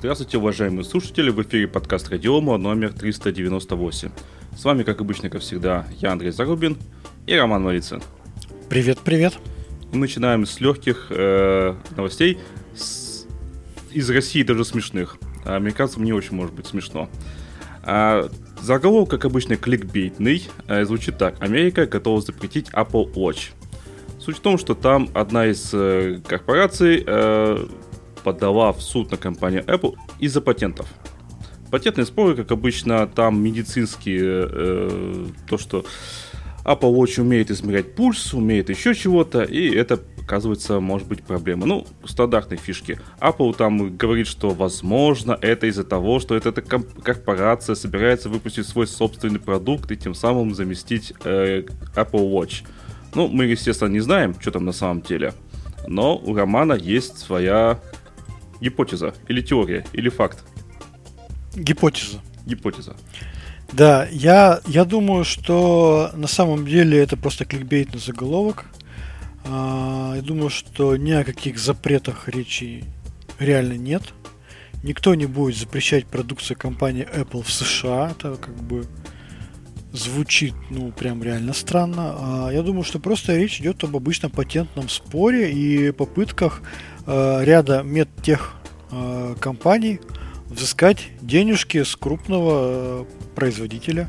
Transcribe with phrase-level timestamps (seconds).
[0.00, 4.08] Здравствуйте, уважаемые слушатели, в эфире подкаст Радиома номер 398.
[4.56, 6.78] С вами, как обычно, как всегда, я Андрей Зарубин
[7.26, 8.02] и Роман Малицын.
[8.70, 9.34] Привет, привет.
[9.92, 12.38] Мы начинаем с легких э, новостей,
[12.74, 13.26] с...
[13.90, 15.18] из России даже смешных.
[15.44, 17.10] Американцам не очень может быть смешно.
[17.82, 18.30] А,
[18.62, 21.34] заголовок, как обычно, кликбейтный, э, звучит так.
[21.42, 23.50] Америка готова запретить Apple Watch.
[24.18, 27.66] Суть в том, что там одна из э, корпораций э,
[28.22, 30.88] подала в суд на компанию Apple из-за патентов.
[31.70, 35.84] Патентные споры, как обычно, там медицинские, э, то, что
[36.64, 41.66] Apple Watch умеет измерять пульс, умеет еще чего-то, и это, оказывается, может быть проблема.
[41.66, 43.00] Ну, стандартные фишки.
[43.20, 48.86] Apple там говорит, что, возможно, это из-за того, что эта, эта корпорация собирается выпустить свой
[48.86, 51.62] собственный продукт и тем самым заместить э,
[51.94, 52.64] Apple Watch.
[53.14, 55.34] Ну, мы, естественно, не знаем, что там на самом деле.
[55.88, 57.80] Но у Романа есть своя
[58.60, 60.44] гипотеза, или теория, или факт?
[61.54, 62.20] Гипотеза.
[62.46, 62.96] Гипотеза.
[63.72, 68.66] Да, я, я думаю, что на самом деле это просто кликбейтный заголовок.
[69.44, 72.84] А, я думаю, что ни о каких запретах речи
[73.38, 74.02] реально нет.
[74.82, 78.10] Никто не будет запрещать продукцию компании Apple в США.
[78.10, 78.86] Это как бы
[79.92, 82.14] звучит, ну, прям реально странно.
[82.18, 86.62] А я думаю, что просто речь идет об обычном патентном споре и попытках
[87.10, 88.54] э, ряда медтех
[88.90, 90.00] э, компаний
[90.46, 94.08] взыскать денежки с крупного э, производителя.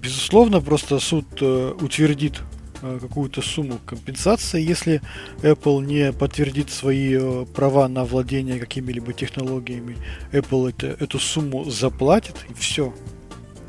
[0.00, 2.40] Безусловно, просто суд утвердит
[2.80, 5.02] какую-то сумму компенсации, если
[5.42, 9.96] Apple не подтвердит свои права на владение какими-либо технологиями.
[10.30, 12.94] Apple это, эту сумму заплатит и все.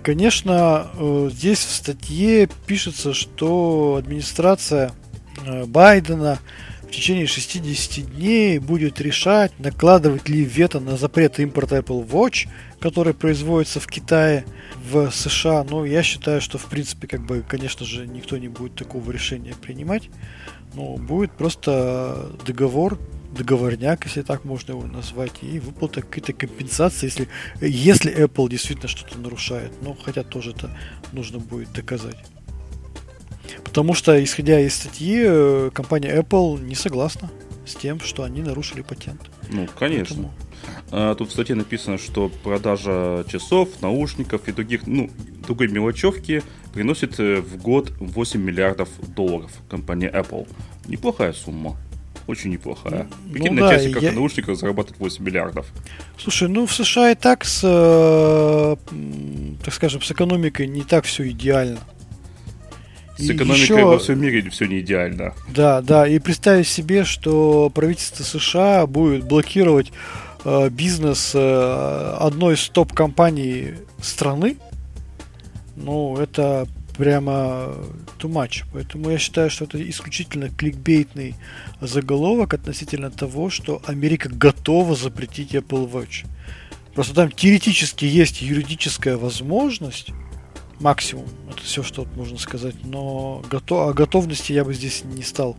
[0.03, 0.91] Конечно,
[1.31, 4.91] здесь в статье пишется, что администрация
[5.65, 6.37] Байдена
[6.91, 12.49] в течение 60 дней будет решать, накладывать ли вето на запрет импорта Apple Watch,
[12.81, 14.43] который производится в Китае,
[14.91, 15.63] в США.
[15.63, 19.53] Но я считаю, что в принципе, как бы, конечно же, никто не будет такого решения
[19.61, 20.09] принимать.
[20.73, 22.99] Но будет просто договор
[23.33, 27.29] договорняк, если так можно его назвать, и выплата какие-то компенсации, если,
[27.61, 29.71] если Apple действительно что-то нарушает.
[29.81, 30.77] Но хотя тоже это
[31.13, 32.17] нужно будет доказать.
[33.63, 37.29] Потому что, исходя из статьи, э, компания Apple не согласна
[37.65, 39.21] с тем, что они нарушили патент.
[39.49, 40.15] Ну, конечно.
[40.15, 40.33] Поэтому...
[40.91, 45.09] А, тут в статье написано, что продажа часов, наушников и других, ну,
[45.45, 50.47] другой мелочевки приносит э, в год 8 миллиардов долларов компания Apple.
[50.87, 51.77] Неплохая сумма
[52.27, 53.07] очень неплохая.
[53.25, 54.11] Ну, Прикинь, ну, на да, часиках я...
[54.11, 55.67] и наушниках зарабатывать 8 миллиардов.
[56.17, 58.75] Слушай, ну в США и так с, э,
[59.63, 61.79] так скажем, с экономикой не так все идеально.
[63.17, 63.85] С экономикой еще...
[63.85, 65.33] во всем мире все не идеально.
[65.53, 69.91] Да, да, и представить себе, что правительство США будет блокировать
[70.45, 74.57] э, бизнес э, одной из топ-компаний страны,
[75.75, 76.67] ну, это
[76.97, 77.73] прямо
[78.19, 78.63] too much.
[78.73, 81.35] Поэтому я считаю, что это исключительно кликбейтный
[81.79, 86.25] заголовок относительно того, что Америка готова запретить Apple Watch.
[86.93, 90.09] Просто там теоретически есть юридическая возможность,
[90.81, 95.55] максимум, это все, что можно сказать, но готов, о готовности я бы здесь не стал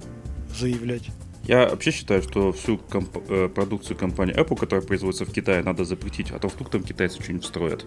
[0.54, 1.04] заявлять.
[1.44, 5.84] Я вообще считаю, что всю комп- э, продукцию компании Apple, которая производится в Китае, надо
[5.84, 7.86] запретить, а то вдруг там китайцы что-нибудь строят.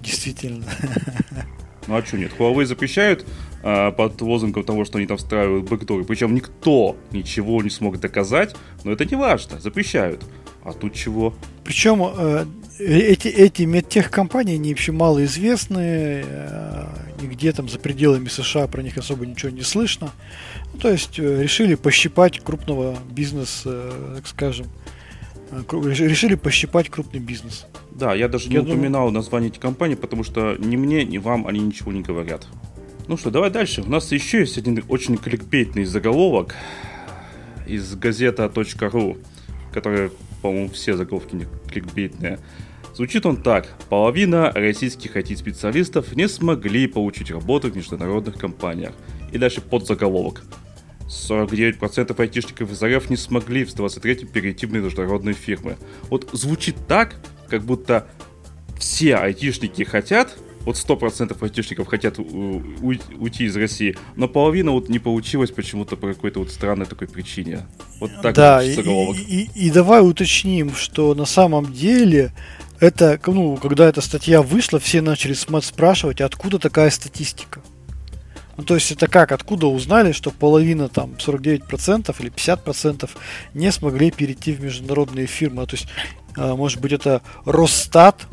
[0.00, 0.64] Действительно.
[1.88, 2.30] Ну а что нет?
[2.38, 3.26] Huawei запрещают
[3.62, 6.04] а, под лозунгом того, что они там встраивают бэкдоры.
[6.04, 8.54] Причем никто ничего не смог доказать,
[8.84, 10.24] но это не важно, запрещают.
[10.64, 11.34] А тут чего?
[11.64, 12.46] Причем э,
[12.78, 16.86] эти, эти медтехкомпании, они вообще малоизвестны, э,
[17.20, 20.10] нигде там за пределами США про них особо ничего не слышно.
[20.72, 24.66] Ну, то есть э, решили пощипать крупного бизнеса, э, так скажем,
[25.70, 27.66] решили пощипать крупный бизнес.
[27.90, 28.74] Да, я даже я не думаю...
[28.74, 32.46] упоминал название этой компании, потому что ни мне, ни вам они ничего не говорят.
[33.08, 33.82] Ну что, давай дальше.
[33.82, 36.54] У нас еще есть один очень кликбейтный заголовок
[37.66, 39.18] из газета.ру,
[39.72, 40.10] который,
[40.42, 42.38] по-моему, все заголовки не кликбейтные.
[42.94, 43.68] Звучит он так.
[43.88, 48.92] Половина российских IT-специалистов не смогли получить работу в международных компаниях.
[49.32, 50.42] И дальше под заголовок.
[51.08, 55.76] 49% айтишников из РФ не смогли в 23-м перейти в международные фирмы.
[56.10, 57.16] Вот звучит так,
[57.48, 58.06] как будто
[58.78, 65.50] все айтишники хотят, вот 100% айтишников хотят уйти из России, но половина вот не получилось
[65.50, 67.66] почему-то по какой-то вот странной такой причине.
[68.00, 72.32] Вот так да, и, и, и, и давай уточним, что на самом деле
[72.80, 77.60] это, ну, когда эта статья вышла, все начали спрашивать, откуда такая статистика.
[78.56, 83.08] Ну, то есть это как, откуда узнали, что половина, там, 49% или 50%
[83.54, 85.66] не смогли перейти в международные фирмы.
[85.66, 85.88] То есть
[86.36, 88.26] А, может быть, это Росстат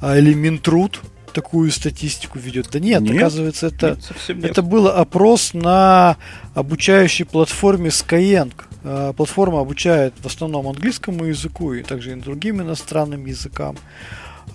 [0.00, 1.00] а, или Минтруд
[1.32, 2.68] такую статистику ведет.
[2.72, 3.98] Да нет, нет оказывается, это,
[4.28, 4.44] нет, нет.
[4.50, 6.16] это был опрос на
[6.54, 8.52] обучающей платформе Skyeng.
[8.84, 13.76] А, платформа обучает в основном английскому языку и также и другим иностранным языкам.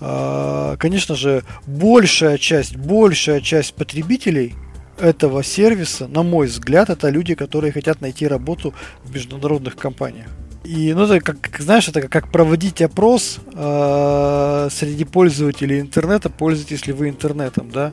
[0.00, 4.54] Конечно же, большая часть, большая часть потребителей
[4.98, 8.74] этого сервиса, на мой взгляд, это люди, которые хотят найти работу
[9.04, 10.28] в международных компаниях.
[10.64, 16.92] И, ну, это как, знаешь, это как проводить опрос э, среди пользователей интернета, пользуетесь ли
[16.92, 17.92] вы интернетом, да?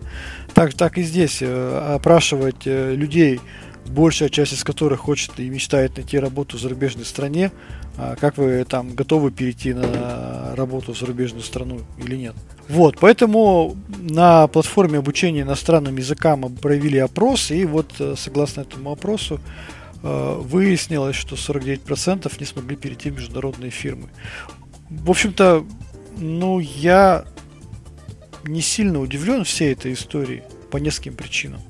[0.54, 3.42] Так, так и здесь э, опрашивать э, людей,
[3.88, 7.52] большая часть из которых хочет и мечтает найти работу в зарубежной стране,
[7.98, 12.36] э, как вы там готовы перейти на работу в зарубежную страну или нет.
[12.68, 19.40] Вот, поэтому на платформе обучения иностранным языкам провели опрос, и вот э, согласно этому опросу
[20.02, 24.10] выяснилось, что 49% не смогли перейти в международные фирмы.
[24.90, 25.66] В общем-то,
[26.18, 27.26] ну, я
[28.46, 31.62] не сильно удивлен всей этой истории по нескольким причинам.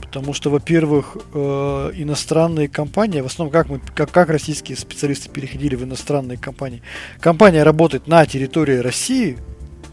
[0.00, 5.74] Потому что, во-первых, э, иностранные компании, в основном как, мы, как, как российские специалисты переходили
[5.74, 6.82] в иностранные компании.
[7.20, 9.36] Компания работает на территории России,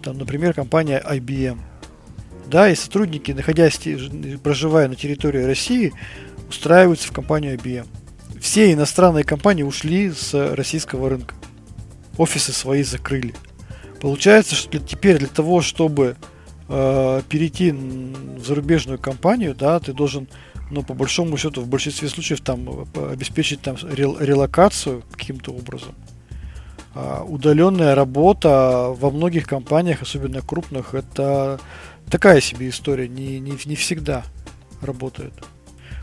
[0.01, 1.59] там, например, компания IBM.
[2.47, 3.79] Да, и сотрудники, находясь,
[4.43, 5.93] проживая на территории России,
[6.49, 7.87] устраиваются в компанию IBM.
[8.39, 11.35] Все иностранные компании ушли с российского рынка.
[12.17, 13.33] Офисы свои закрыли.
[14.01, 16.17] Получается, что теперь для того, чтобы
[16.67, 20.27] э, перейти в зарубежную компанию, да, ты должен,
[20.69, 25.95] ну, по большому счету, в большинстве случаев там э, обеспечить там релокацию каким-то образом.
[26.95, 31.59] А, удаленная работа во многих компаниях, особенно крупных, это
[32.09, 34.23] такая себе история, не, не, не всегда
[34.81, 35.33] работает.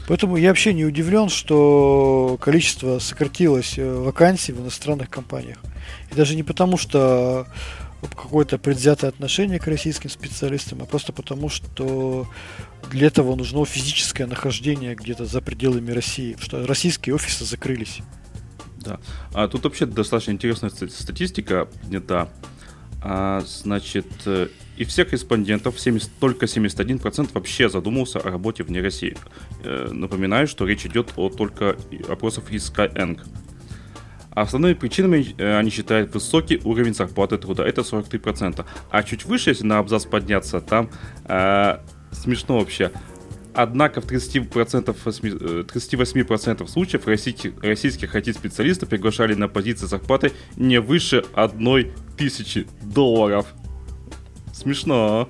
[0.08, 5.58] Поэтому я вообще не удивлен, что количество сократилось э, вакансий в иностранных компаниях.
[6.10, 7.46] И даже не потому, что
[8.08, 12.26] какое-то предвзятое отношение к российским специалистам, а просто потому, что
[12.90, 17.98] для этого нужно физическое нахождение где-то за пределами России, что российские офисы закрылись.
[18.78, 18.98] Да.
[19.34, 22.30] А тут вообще достаточно интересная статистика поднята.
[23.02, 29.16] А, значит, э, и всех респондентов 70, только 71% вообще задумался о работе вне России.
[29.62, 31.76] Э, напоминаю, что речь идет о только
[32.08, 33.20] опросов из Skyeng.
[34.30, 38.64] Основными причинами э, они считают высокий уровень зарплаты труда, это 43%.
[38.90, 40.88] А чуть выше, если на абзац подняться, там
[41.24, 41.78] э,
[42.12, 42.92] смешно вообще.
[43.54, 51.24] Однако в 30%, 38% э, случаев российских, российских IT-специалистов приглашали на позиции зарплаты не выше
[51.34, 53.46] одной тысячи долларов.
[54.52, 55.28] Смешно, а?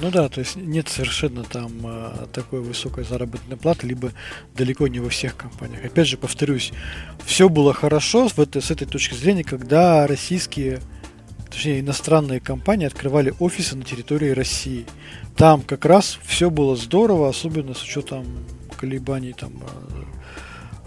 [0.00, 4.12] Ну да, то есть нет совершенно там э, такой высокой заработной платы, либо
[4.54, 5.84] далеко не во всех компаниях.
[5.84, 6.72] Опять же, повторюсь,
[7.24, 10.80] все было хорошо в этой, с этой точки зрения, когда российские,
[11.50, 14.86] точнее иностранные компании открывали офисы на территории России
[15.38, 18.26] там как раз все было здорово, особенно с учетом
[18.76, 20.02] колебаний там э,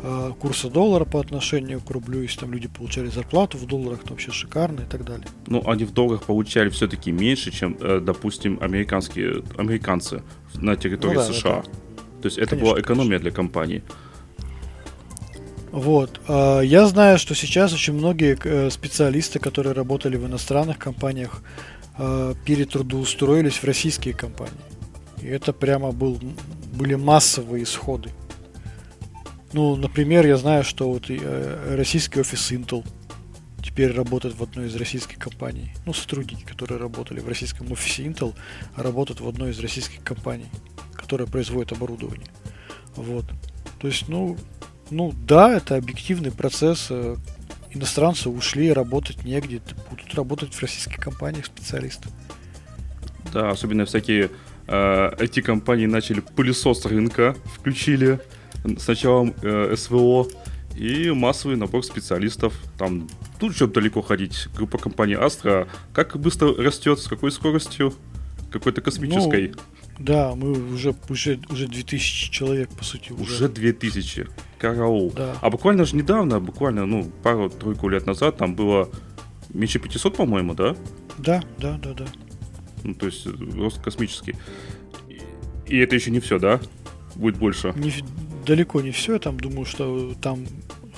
[0.04, 4.10] э, курса доллара по отношению к рублю, если там люди получали зарплату в долларах, то
[4.10, 5.26] вообще шикарно и так далее.
[5.48, 10.22] Ну, они в долларах получали все-таки меньше, чем, э, допустим, американские американцы
[10.56, 11.60] на территории ну, да, США.
[11.60, 11.70] Это...
[12.22, 13.24] То есть это конечно, была экономия конечно.
[13.24, 13.84] для компании.
[15.72, 16.20] Вот.
[16.28, 21.42] А, я знаю, что сейчас очень многие специалисты, которые работали в иностранных компаниях,
[21.98, 24.54] э, перетрудоустроились в российские компании.
[25.22, 26.20] И это прямо был,
[26.74, 28.10] были массовые исходы.
[29.54, 32.86] Ну, например, я знаю, что вот э, российский офис Intel
[33.64, 35.74] теперь работает в одной из российских компаний.
[35.86, 38.34] Ну, сотрудники, которые работали в российском офисе Intel,
[38.76, 40.48] работают в одной из российских компаний,
[40.94, 42.28] которая производит оборудование.
[42.96, 43.26] Вот.
[43.80, 44.38] То есть, ну,
[44.92, 47.16] ну да, это объективный процесс, э,
[47.72, 52.10] иностранцы ушли, работать негде, будут работать в российских компаниях специалисты.
[53.34, 54.30] Да, особенно всякие
[54.68, 58.20] э, IT-компании начали пылесос рынка, включили
[58.64, 60.28] с началом э, СВО
[60.76, 62.54] и массовый набор специалистов.
[62.78, 64.48] Там тут еще далеко ходить.
[64.56, 67.94] Группа компаний Astra как быстро растет, с какой скоростью?
[68.52, 69.54] Какой-то космической.
[69.56, 69.60] Ну,
[70.00, 73.12] да, мы уже, уже, уже 2000 человек, по сути.
[73.12, 74.28] Уже, уже 2000.
[74.58, 75.12] Караул.
[75.16, 75.36] Да.
[75.42, 78.90] А буквально же недавно, буквально, ну, пару-тройку лет назад, там было
[79.54, 80.76] меньше 500, по-моему, да?
[81.18, 82.06] Да, да, да, да.
[82.84, 84.36] Ну, то есть рост космический.
[85.68, 86.60] И это еще не все, да?
[87.16, 87.74] Будет больше?
[87.76, 87.94] Не,
[88.46, 89.14] далеко не все.
[89.14, 90.46] Я там думаю, что там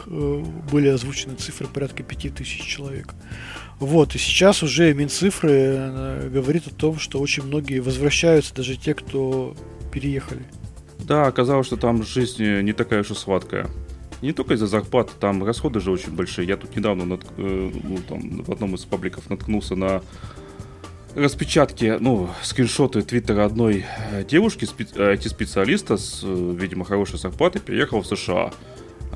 [0.08, 3.14] были озвучены цифры порядка 5000 человек.
[3.80, 8.94] Вот, и сейчас уже Минцифры э, говорит о том, что очень многие возвращаются, даже те,
[8.94, 9.56] кто
[9.92, 10.44] переехали.
[11.00, 13.68] Да, оказалось, что там жизнь не такая уж и сладкая.
[14.22, 16.48] Не только из-за зарплаты, там расходы же очень большие.
[16.48, 17.26] Я тут недавно нат...
[17.38, 20.02] Э, ну, там, в одном из пабликов наткнулся на
[21.16, 28.52] распечатки, ну, скриншоты твиттера одной э, девушки, IT-специалиста с, видимо, хорошей зарплатой, переехала в США.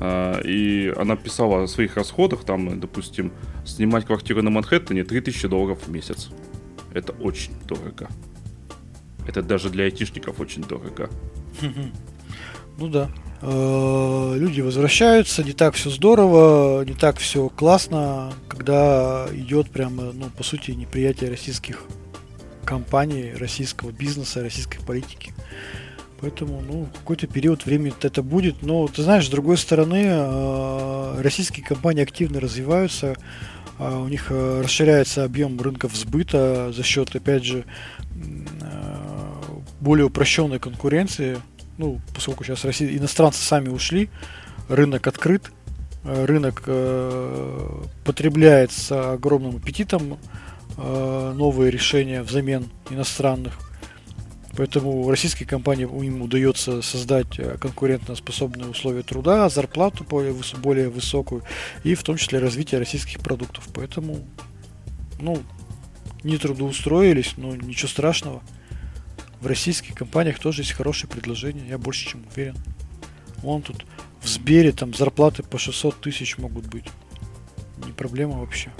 [0.00, 3.32] А, и она писала о своих расходах, там, допустим,
[3.64, 6.30] снимать квартиру на Манхэттене 3000 долларов в месяц.
[6.94, 8.08] Это очень дорого.
[9.26, 11.10] Это даже для айтишников очень дорого.
[12.78, 13.10] Ну да.
[13.42, 20.30] Э, люди возвращаются, не так все здорово, не так все классно, когда идет прямо, ну,
[20.30, 21.82] по сути, неприятие российских
[22.64, 25.32] компаний, российского бизнеса, российской политики.
[26.20, 28.62] Поэтому, ну, какой-то период времени это будет.
[28.62, 33.16] Но, ты знаешь, с другой стороны, э, российские компании активно развиваются,
[33.78, 37.64] э, у них расширяется объем рынков сбыта за счет, опять же,
[39.80, 41.38] более упрощенной конкуренции
[41.78, 44.10] ну, поскольку сейчас Россия, иностранцы сами ушли,
[44.68, 45.50] рынок открыт,
[46.04, 50.18] э, рынок э, потребляет с огромным аппетитом
[50.76, 53.67] э, новые решения взамен иностранных.
[54.58, 61.44] Поэтому российские компании им удается создать э, конкурентоспособные условия труда, зарплату более, более высокую
[61.84, 63.68] и в том числе развитие российских продуктов.
[63.72, 64.18] Поэтому,
[65.20, 65.40] ну,
[66.24, 68.42] не трудоустроились, но ничего страшного
[69.40, 72.56] в российских компаниях тоже есть хорошие предложения, я больше чем уверен.
[73.42, 73.86] Вон тут
[74.20, 76.86] в Сбере там зарплаты по 600 тысяч могут быть.
[77.86, 78.72] Не проблема вообще.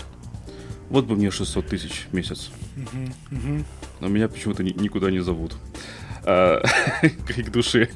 [0.91, 2.51] Вот бы мне 600 тысяч в месяц.
[2.77, 3.65] Угу, угу.
[4.01, 5.57] Но меня почему-то ни- никуда не зовут.
[7.27, 7.91] Крик души.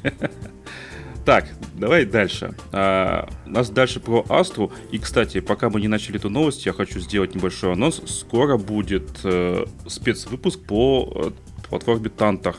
[1.24, 2.54] Так, давай дальше.
[2.72, 4.72] А, у нас дальше про Астру.
[4.90, 8.02] И, кстати, пока мы не начали эту новость, я хочу сделать небольшой анонс.
[8.06, 11.30] Скоро будет э, спецвыпуск по э,
[11.68, 12.56] платформе Тантах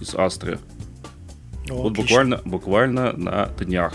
[0.00, 0.58] из Астры.
[1.68, 3.94] О, вот буквально, буквально на днях.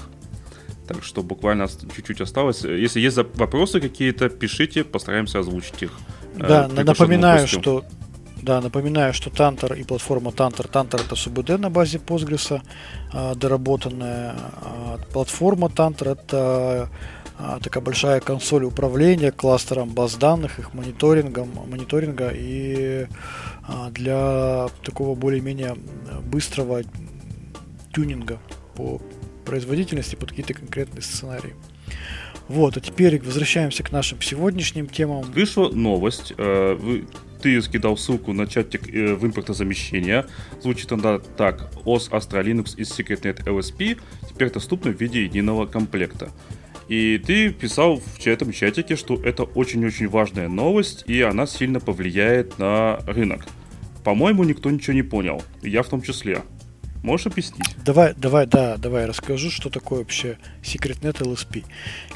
[0.87, 2.63] Так что буквально чуть-чуть осталось.
[2.63, 5.91] Если есть вопросы какие-то, пишите, постараемся озвучить их.
[6.35, 7.85] Э, да, напоминаю, что
[8.41, 10.67] да, напоминаю, что Тантер и платформа Тантер.
[10.67, 12.61] Тантер это СУБД на базе Postgres,
[13.13, 16.89] а, доработанная а, платформа Тантер это
[17.37, 23.07] а, такая большая консоль управления кластером баз данных, их мониторингом, мониторинга и
[23.91, 25.75] для такого более-менее
[26.25, 26.81] быстрого
[27.93, 28.39] тюнинга
[28.75, 28.99] по
[29.45, 31.53] производительности под какие-то конкретные сценарии.
[32.47, 35.21] Вот, а теперь возвращаемся к нашим сегодняшним темам.
[35.21, 36.33] Вышла новость.
[36.37, 37.03] Э,
[37.41, 40.25] ты скидал ссылку на чатик э, в импортозамещения.
[40.61, 41.71] Звучит она так.
[41.85, 46.29] OS Astra Linux из SecretNet LSP теперь доступна в виде единого комплекта.
[46.87, 52.59] И ты писал в этом чатике, что это очень-очень важная новость, и она сильно повлияет
[52.59, 53.45] на рынок.
[54.03, 55.41] По-моему, никто ничего не понял.
[55.61, 56.41] Я в том числе.
[57.03, 57.75] Можешь объяснить?
[57.83, 61.65] Давай, давай, да, давай расскажу, что такое вообще SecretNet LSP.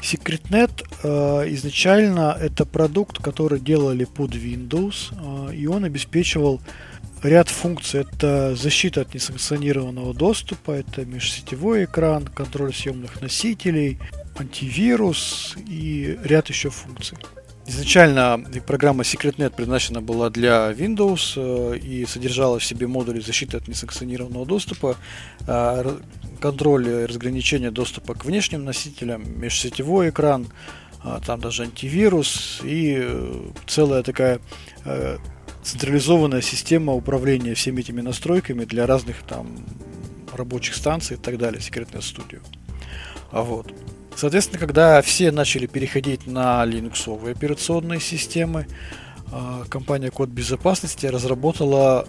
[0.00, 6.60] SecretNet э, изначально это продукт, который делали под Windows, э, и он обеспечивал
[7.22, 8.02] ряд функций.
[8.02, 13.98] Это защита от несанкционированного доступа, это межсетевой экран, контроль съемных носителей,
[14.38, 17.18] антивирус и ряд еще функций.
[17.68, 23.66] Изначально программа SecretNet предназначена была для Windows э, и содержала в себе модули защиты от
[23.66, 24.96] несанкционированного доступа,
[25.48, 25.96] э,
[26.40, 30.46] контроль и разграничение доступа к внешним носителям, межсетевой экран,
[31.02, 33.04] э, там даже антивирус и
[33.66, 34.40] целая такая
[35.64, 39.48] централизованная система управления всеми этими настройками для разных там
[40.32, 42.40] рабочих станций и так далее, SecretNet Studio.
[43.32, 43.72] А вот.
[44.16, 48.66] Соответственно, когда все начали переходить на линуксовые операционные системы,
[49.30, 52.08] а, компания Код Безопасности разработала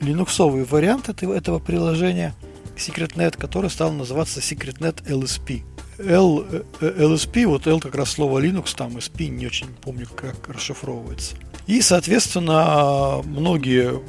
[0.00, 2.34] линуксовый вариант этого приложения
[2.76, 5.64] SecretNet, который стал называться SecretNet LSP.
[5.98, 10.48] L, э, LSP, вот L как раз слово Linux, там SP, не очень помню, как
[10.48, 11.36] расшифровывается.
[11.66, 14.00] И, соответственно, многие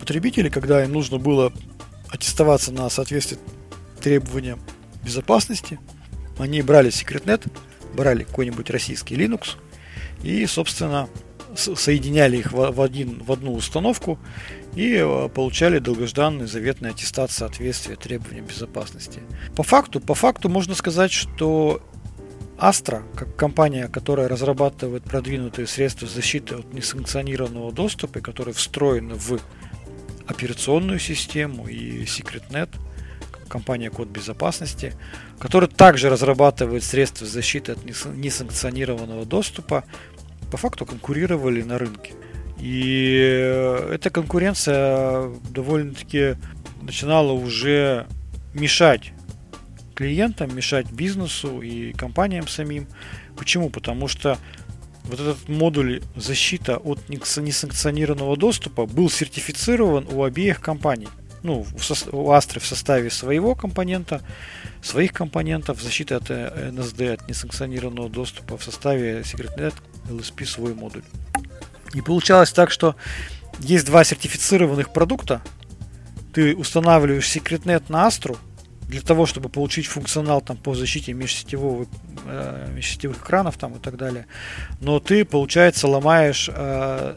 [0.00, 1.52] потребители, когда им нужно было
[2.08, 3.40] аттестоваться на соответствие
[4.00, 4.60] требованиям
[5.04, 5.78] безопасности,
[6.38, 7.50] они брали SecretNet,
[7.94, 9.56] брали какой-нибудь российский Linux
[10.22, 11.08] и, собственно,
[11.54, 14.18] соединяли их в, один, в одну установку
[14.74, 19.20] и э, получали долгожданный заветный аттестат соответствия требованиям безопасности.
[19.56, 21.82] По факту, по факту можно сказать, что
[22.58, 29.38] Astra, как компания, которая разрабатывает продвинутые средства защиты от несанкционированного доступа, которые встроены в
[30.26, 32.70] операционную систему и SecretNet,
[33.48, 34.94] компания Код Безопасности,
[35.38, 39.84] которая также разрабатывает средства защиты от несанкционированного доступа,
[40.50, 42.12] по факту конкурировали на рынке.
[42.58, 46.36] И э, эта конкуренция довольно-таки
[46.82, 48.06] начинала уже
[48.54, 49.12] мешать
[49.94, 52.86] клиентам, мешать бизнесу и компаниям самим.
[53.36, 53.68] Почему?
[53.68, 54.38] Потому что
[55.04, 61.08] вот этот модуль защита от несанкционированного доступа был сертифицирован у обеих компаний.
[61.42, 61.66] Ну,
[62.12, 64.22] у Astra в составе своего компонента,
[64.82, 69.74] своих компонентов, защиты от NSD, э, от несанкционированного доступа в составе SecretNet
[70.08, 71.02] LSP свой модуль.
[71.94, 72.96] И получалось так, что
[73.60, 75.42] есть два сертифицированных продукта.
[76.32, 78.36] Ты устанавливаешь SecretNet на Astra
[78.88, 81.86] для того, чтобы получить функционал там, по защите межсетевого,
[82.24, 84.26] э, межсетевых экранов там, и так далее.
[84.80, 87.16] Но ты, получается, ломаешь э,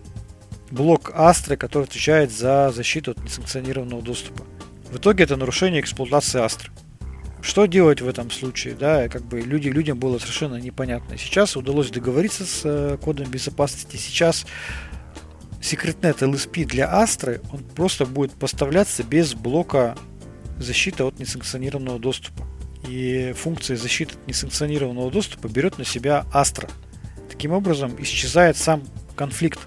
[0.71, 4.45] блок Astra, который отвечает за защиту от несанкционированного доступа.
[4.89, 6.69] В итоге это нарушение эксплуатации Astra.
[7.41, 8.75] Что делать в этом случае?
[8.75, 11.17] Да, как бы люди, людям было совершенно непонятно.
[11.17, 13.97] Сейчас удалось договориться с э, кодом безопасности.
[13.97, 14.45] Сейчас
[15.59, 19.95] SecretNet LSP для Astra, он просто будет поставляться без блока
[20.57, 22.45] защиты от несанкционированного доступа.
[22.87, 26.69] И функция защиты от несанкционированного доступа берет на себя Astra.
[27.29, 28.83] Таким образом, исчезает сам
[29.15, 29.59] конфликт,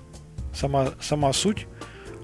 [0.54, 1.66] сама, сама суть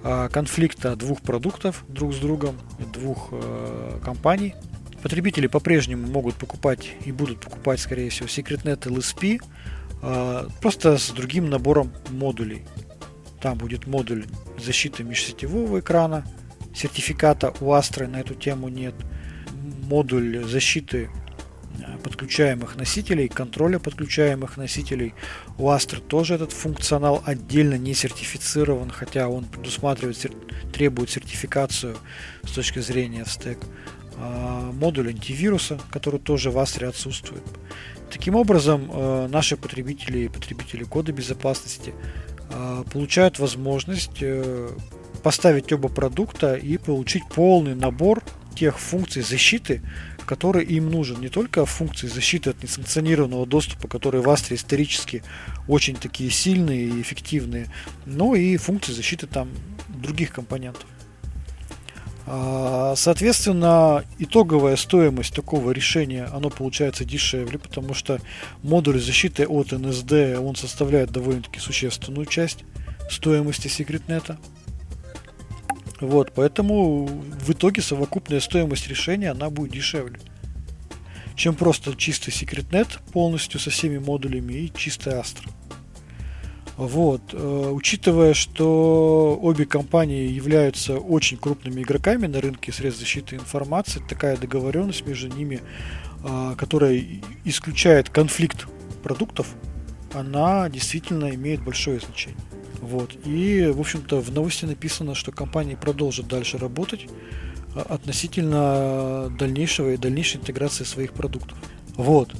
[0.05, 2.57] э, конфликта двух продуктов друг с другом,
[2.93, 4.55] двух э, компаний,
[5.03, 9.41] Потребители по-прежнему могут покупать и будут покупать, скорее всего, SecretNet LSP,
[10.03, 12.65] а, просто с другим набором модулей.
[13.41, 14.27] Там будет модуль
[14.63, 16.27] защиты межсетевого экрана,
[16.75, 18.95] сертификата у Astra на эту тему нет,
[19.85, 21.20] модуль защиты а,
[22.03, 25.15] подключаемых носителей, контроля подключаемых носителей.
[25.59, 30.33] У Astra тоже этот функционал отдельно не сертифицирован, хотя он предусматривает,
[30.73, 31.97] требует сертификацию
[32.45, 33.59] с точки зрения стек.
[34.17, 37.43] А, модуль антивируса, который тоже в Астре отсутствует.
[38.11, 41.95] Таким образом, э, наши потребители и потребители кода безопасности
[42.93, 44.69] получают возможность э,
[45.23, 48.23] поставить оба продукта и получить полный набор
[48.57, 49.83] тех функций защиты,
[50.31, 51.21] который им нужен.
[51.21, 55.25] Не только функции защиты от несанкционированного доступа, которые в Астре исторически
[55.67, 57.67] очень такие сильные и эффективные,
[58.07, 59.49] но и функции защиты там
[59.89, 60.87] других компонентов.
[62.27, 68.21] А, соответственно, итоговая стоимость такого решения, оно получается дешевле, потому что
[68.63, 72.61] модуль защиты от NSD, он составляет довольно-таки существенную часть
[73.11, 74.39] стоимости секретнета.
[76.01, 80.19] Вот, поэтому в итоге совокупная стоимость решения, она будет дешевле,
[81.37, 85.51] чем просто чистый секретнет полностью со всеми модулями и чистый Astra.
[86.81, 87.35] Вот.
[87.35, 94.39] Э, учитывая, что обе компании являются очень крупными игроками на рынке средств защиты информации, такая
[94.39, 95.61] договоренность между ними,
[96.25, 97.05] э, которая
[97.45, 98.67] исключает конфликт
[99.03, 99.49] продуктов,
[100.15, 102.41] она действительно имеет большое значение.
[102.81, 103.15] Вот.
[103.25, 107.07] И, в общем-то, в новости написано, что компании продолжат дальше работать
[107.75, 111.59] э, относительно дальнейшего и дальнейшей интеграции своих продуктов.
[111.97, 112.35] Вот.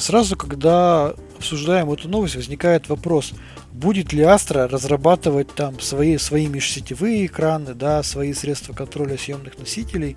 [0.00, 3.32] Сразу, когда обсуждаем эту новость, возникает вопрос,
[3.72, 10.16] будет ли Astra разрабатывать там свои, свои межсетевые экраны, да, свои средства контроля съемных носителей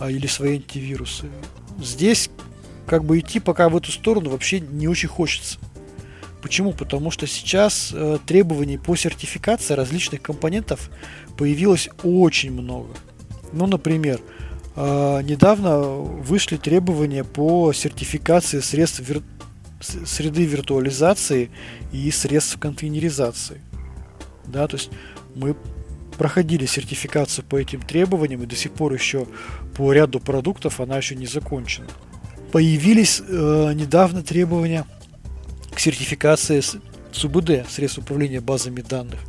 [0.00, 1.26] а, или свои антивирусы.
[1.80, 2.30] Здесь
[2.86, 5.58] как бы идти пока в эту сторону вообще не очень хочется.
[6.46, 6.72] Почему?
[6.72, 10.90] Потому что сейчас э, требований по сертификации различных компонентов
[11.36, 12.94] появилось очень много.
[13.52, 14.20] Ну, например,
[14.76, 19.24] э, недавно вышли требования по сертификации средств вир
[19.80, 21.50] среды виртуализации
[21.90, 23.60] и средств контейнеризации.
[24.46, 24.90] Да, то есть
[25.34, 25.56] мы
[26.16, 29.26] проходили сертификацию по этим требованиям, и до сих пор еще
[29.76, 31.88] по ряду продуктов она еще не закончена.
[32.52, 34.86] Появились э, недавно требования
[35.76, 36.62] к сертификации
[37.12, 39.20] СУБД, средств управления базами данных.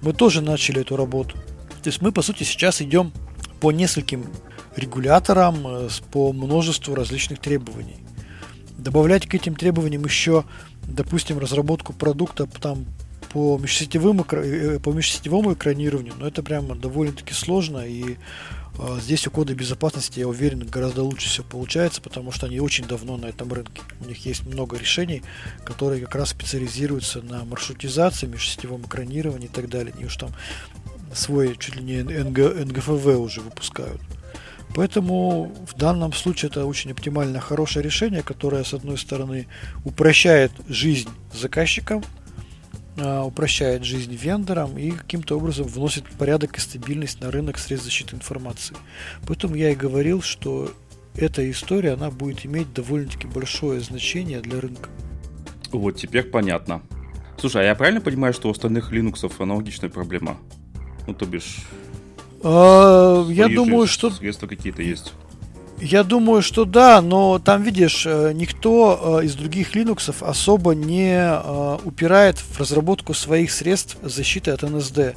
[0.00, 1.36] Мы тоже начали эту работу.
[1.82, 3.12] То есть мы, по сути, сейчас идем
[3.60, 4.24] по нескольким
[4.76, 7.96] регуляторам, э, по множеству различных требований
[8.78, 10.44] добавлять к этим требованиям еще,
[10.84, 12.86] допустим, разработку продукта там
[13.30, 18.16] по межсетевым, э, по межсетевому экранированию, но это прямо довольно-таки сложно, и
[18.78, 22.86] э, здесь у кода безопасности, я уверен, гораздо лучше все получается, потому что они очень
[22.86, 23.82] давно на этом рынке.
[24.00, 25.22] У них есть много решений,
[25.64, 29.92] которые как раз специализируются на маршрутизации, межсетевом экранировании и так далее.
[29.96, 30.30] Они уж там
[31.14, 34.00] свой чуть ли не НГ, НГФВ уже выпускают.
[34.74, 39.46] Поэтому в данном случае это очень оптимально хорошее решение, которое, с одной стороны,
[39.84, 42.04] упрощает жизнь заказчикам,
[42.98, 48.76] упрощает жизнь вендорам и каким-то образом вносит порядок и стабильность на рынок средств защиты информации.
[49.26, 50.72] Поэтому я и говорил, что
[51.14, 54.90] эта история, она будет иметь довольно-таки большое значение для рынка.
[55.72, 56.82] Вот теперь понятно.
[57.38, 60.38] Слушай, а я правильно понимаю, что у остальных Linux аналогичная проблема?
[61.06, 61.58] Ну, то бишь,
[62.42, 64.10] а, я думаю, что...
[64.10, 65.12] Средства какие-то есть.
[65.80, 71.14] Я думаю, что да, но там, видишь, э, никто э, из других Linux особо не
[71.14, 75.14] э, упирает в разработку своих средств защиты от NSD.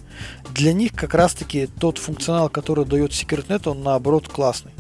[0.54, 4.72] Для них как раз-таки тот функционал, который дает SecretNet, он наоборот классный.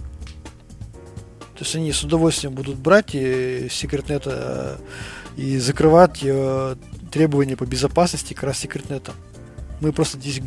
[1.56, 4.80] То есть они с удовольствием будут брать SecretNet
[5.38, 6.24] и закрывать
[7.12, 9.12] требования по безопасности как раз SecretNet.
[9.80, 10.42] Мы просто здесь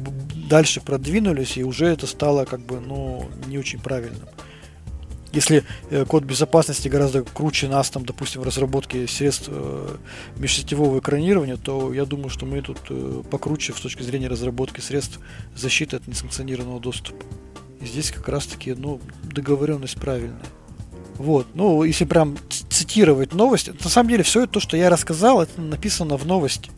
[0.48, 4.28] дальше продвинулись, и уже это стало как бы, ну, не очень правильным.
[5.34, 9.96] Если э, код безопасности гораздо круче нас, там, допустим, в разработке средств э,
[10.36, 15.18] межсетевого экранирования, то я думаю, что мы тут э, покруче с точки зрения разработки средств
[15.56, 17.24] защиты от несанкционированного доступа.
[17.80, 20.44] И здесь как раз-таки, ну, договоренность правильная.
[21.16, 25.42] Вот, ну, если прям цитировать новость, на самом деле все это то, что я рассказал,
[25.42, 26.70] это написано в новости.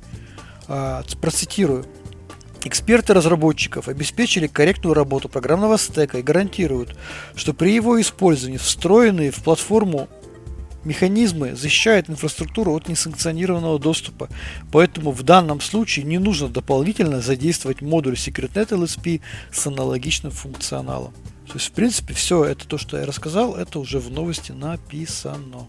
[0.68, 1.84] А, процитирую.
[2.66, 6.98] Эксперты разработчиков обеспечили корректную работу программного стека и гарантируют,
[7.36, 10.08] что при его использовании встроенные в платформу
[10.82, 14.28] механизмы защищают инфраструктуру от несанкционированного доступа,
[14.72, 19.20] поэтому в данном случае не нужно дополнительно задействовать модуль SecretNet LSP
[19.52, 21.12] с аналогичным функционалом.
[21.46, 25.68] То есть, в принципе, все это то, что я рассказал, это уже в новости написано.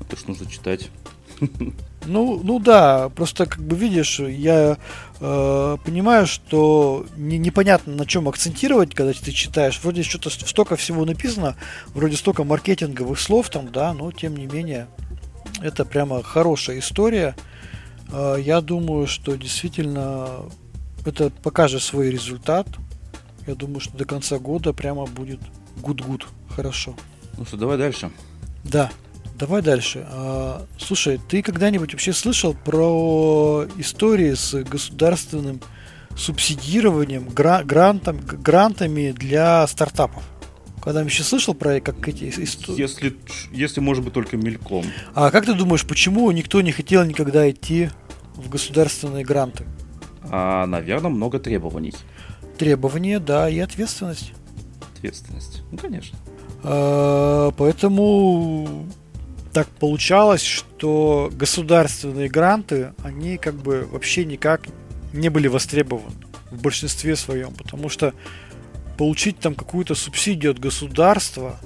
[0.00, 0.90] Это ж нужно читать.
[2.08, 4.78] Ну, ну да, просто как бы видишь, я
[5.20, 9.80] э, понимаю, что не, непонятно на чем акцентировать, когда ты читаешь.
[9.82, 11.56] Вроде что-то столько всего написано,
[11.94, 14.86] вроде столько маркетинговых слов там, да, но тем не менее
[15.60, 17.34] это прямо хорошая история.
[18.12, 20.42] Э, я думаю, что действительно
[21.04, 22.68] это покажет свой результат.
[23.46, 25.40] Я думаю, что до конца года прямо будет
[25.76, 26.94] good-good, хорошо.
[27.36, 28.10] Ну что, давай дальше.
[28.64, 28.90] Да.
[29.38, 30.06] Давай дальше.
[30.10, 35.60] А, слушай, ты когда-нибудь вообще слышал про истории с государственным
[36.16, 40.22] субсидированием, гра- грантом, грантами для стартапов?
[40.82, 42.80] Когда вообще слышал про как эти истории?
[42.80, 43.16] Если,
[43.50, 44.84] если, может быть, только мельком.
[45.14, 47.90] А как ты думаешь, почему никто не хотел никогда идти
[48.36, 49.64] в государственные гранты?
[50.30, 51.92] А, наверное, много требований.
[52.56, 54.32] Требования, да, и ответственность.
[54.96, 56.16] Ответственность, ну, конечно.
[56.62, 58.86] А, поэтому
[59.56, 64.66] так получалось, что государственные гранты, они как бы вообще никак
[65.14, 66.12] не были востребованы
[66.50, 68.12] в большинстве своем, потому что
[68.98, 71.58] получить там какую-то субсидию от государства,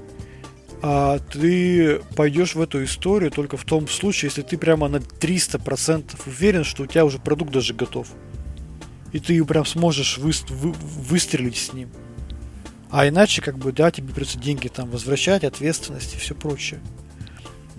[0.83, 6.15] а ты пойдешь в эту историю только в том случае, если ты прямо на 300%
[6.27, 8.07] уверен, что у тебя уже продукт даже готов.
[9.11, 11.91] И ты прям сможешь вы, вы, выстрелить с ним.
[12.89, 16.79] А иначе, как бы, да, тебе придется деньги там возвращать, ответственность и все прочее.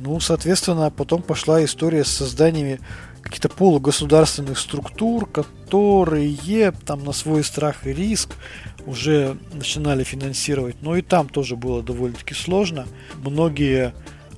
[0.04, 2.80] Ну, соответственно, потом пошла история с созданиями
[3.22, 8.32] каких-то полугосударственных структур, которые там на свой страх и риск
[8.88, 10.82] уже начинали финансировать.
[10.82, 12.88] Но и там тоже было довольно-таки сложно.
[13.24, 13.94] Многие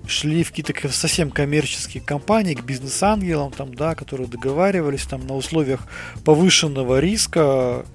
[0.05, 5.87] шли в какие-то совсем коммерческие компании, к бизнес-ангелам, там, да, которые договаривались там на условиях
[6.25, 7.85] повышенного риска,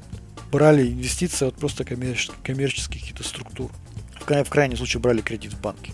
[0.51, 3.71] брали инвестиции от просто коммерческих, коммерческих каких-то структур.
[4.19, 5.93] В, крайнем случае брали кредит в банке.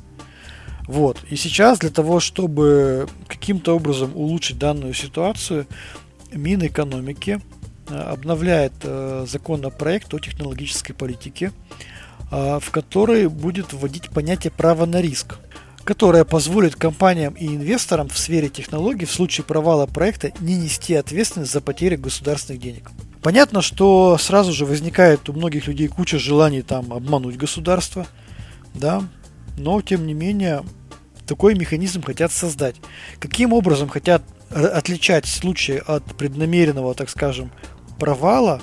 [0.87, 1.19] Вот.
[1.31, 5.67] И сейчас для того, чтобы каким-то образом улучшить данную ситуацию,
[6.33, 7.41] Минэкономики
[7.89, 11.53] э, обновляет э, законопроект о технологической политике,
[12.31, 15.37] э, в который будет вводить понятие права на риск,
[15.85, 21.53] которое позволит компаниям и инвесторам в сфере технологий в случае провала проекта не нести ответственность
[21.53, 22.91] за потери государственных денег.
[23.23, 28.07] Понятно, что сразу же возникает у многих людей куча желаний там обмануть государство,
[28.75, 29.03] да,
[29.57, 30.63] но тем не менее
[31.27, 32.77] такой механизм хотят создать.
[33.19, 37.51] Каким образом хотят отличать случаи от преднамеренного, так скажем,
[37.99, 38.61] провала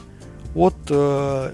[0.55, 1.53] от э,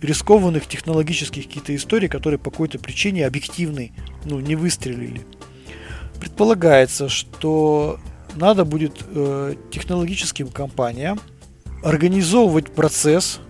[0.00, 3.92] рискованных технологических каких-то историй, которые по какой-то причине объективной,
[4.24, 5.22] ну, не выстрелили.
[6.20, 7.98] Предполагается, что
[8.34, 11.20] надо будет э, технологическим компаниям
[11.82, 13.40] организовывать процесс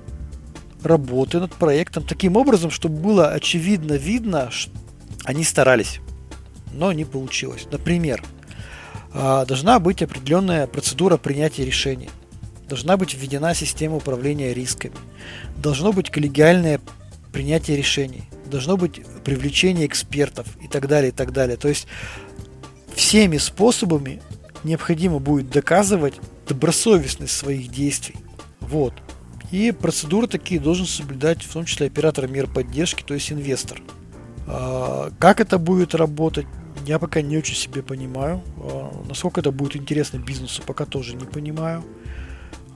[0.83, 4.71] работы над проектом таким образом, чтобы было очевидно видно, что
[5.29, 6.01] они старались,
[6.73, 7.67] но не получилось.
[7.71, 8.25] Например,
[9.13, 12.09] а, должна быть определенная процедура принятия решений.
[12.67, 14.95] Должна быть введена система управления рисками.
[15.59, 16.81] Должно быть коллегиальное
[17.31, 18.25] принятие решений.
[18.47, 21.59] Должно быть привлечение экспертов и так далее, и так далее.
[21.59, 21.87] То есть
[22.95, 24.23] всеми способами
[24.65, 26.15] необходимо будет доказывать
[26.49, 28.17] добросовестность своих действий.
[28.61, 28.95] Вот.
[29.51, 33.83] И процедуры такие должен соблюдать в том числе оператор мер поддержки, то есть инвестор.
[34.49, 36.47] А, как это будет работать,
[36.87, 38.43] я пока не очень себе понимаю.
[38.57, 41.85] А, насколько это будет интересно бизнесу, пока тоже не понимаю.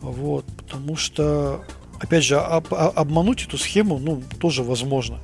[0.00, 1.64] Вот, потому что,
[2.00, 5.18] опять же, об, обмануть эту схему, ну, тоже возможно.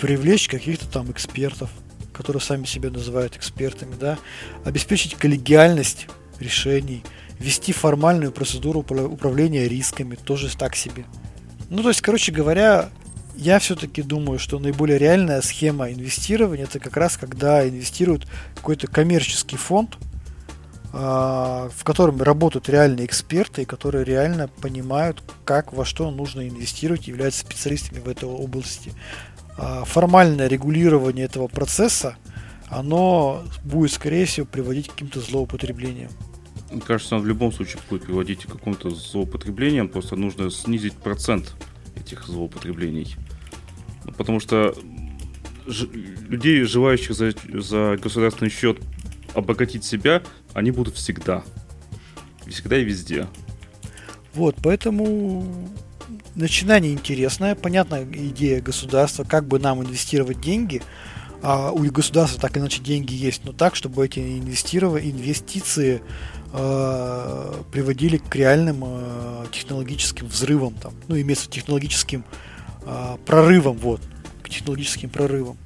[0.00, 1.70] привлечь каких-то там экспертов,
[2.12, 4.18] которые сами себя называют экспертами, да,
[4.64, 7.02] обеспечить коллегиальность решений,
[7.38, 11.04] вести формальную процедуру управления рисками, тоже так себе.
[11.70, 12.90] Ну, то есть, короче говоря,
[13.36, 19.56] я все-таки думаю, что наиболее реальная схема инвестирования это как раз когда инвестируют какой-то коммерческий
[19.56, 19.98] фонд,
[20.92, 27.40] а, в котором работают реальные эксперты, которые реально понимают, как во что нужно инвестировать, являются
[27.40, 28.92] специалистами в этой области.
[29.58, 32.16] А, формальное регулирование этого процесса,
[32.68, 36.10] оно будет, скорее всего, приводить к каким-то злоупотреблениям.
[36.70, 41.54] Мне кажется, он в любом случае будет приводить к какому-то злоупотреблению, просто нужно снизить процент
[41.94, 43.16] этих злоупотреблений.
[44.16, 44.74] Потому что
[45.66, 48.78] людей, желающих за, за государственный счет
[49.34, 50.22] обогатить себя,
[50.54, 51.44] они будут всегда.
[52.46, 53.26] Всегда и везде.
[54.34, 55.44] Вот, поэтому
[56.34, 60.82] начинание интересное, понятная идея государства, как бы нам инвестировать деньги.
[61.42, 66.02] А у государства так иначе деньги есть, но так, чтобы эти инвестиции
[66.52, 72.55] э, приводили к реальным э, технологическим взрывам, там, ну, имеется технологическим э,
[73.24, 74.00] прорывам, вот,
[74.42, 75.56] к технологическим прорывам.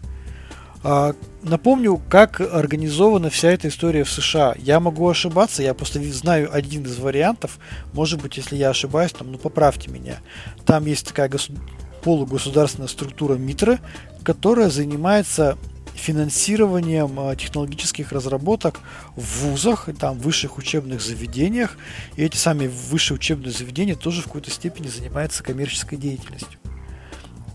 [0.83, 4.55] А, напомню, как организована вся эта история в США.
[4.59, 7.59] Я могу ошибаться, я просто знаю один из вариантов.
[7.93, 10.21] Может быть, если я ошибаюсь, там, ну поправьте меня.
[10.65, 11.59] Там есть такая госу-
[12.03, 13.79] полугосударственная структура МИТРы,
[14.25, 15.59] которая занимается
[15.95, 18.81] финансированием а, технологических разработок
[19.17, 21.77] в вузах, там, высших учебных заведениях.
[22.17, 26.60] И эти сами высшие учебные заведения тоже в какой-то степени занимаются коммерческой деятельностью.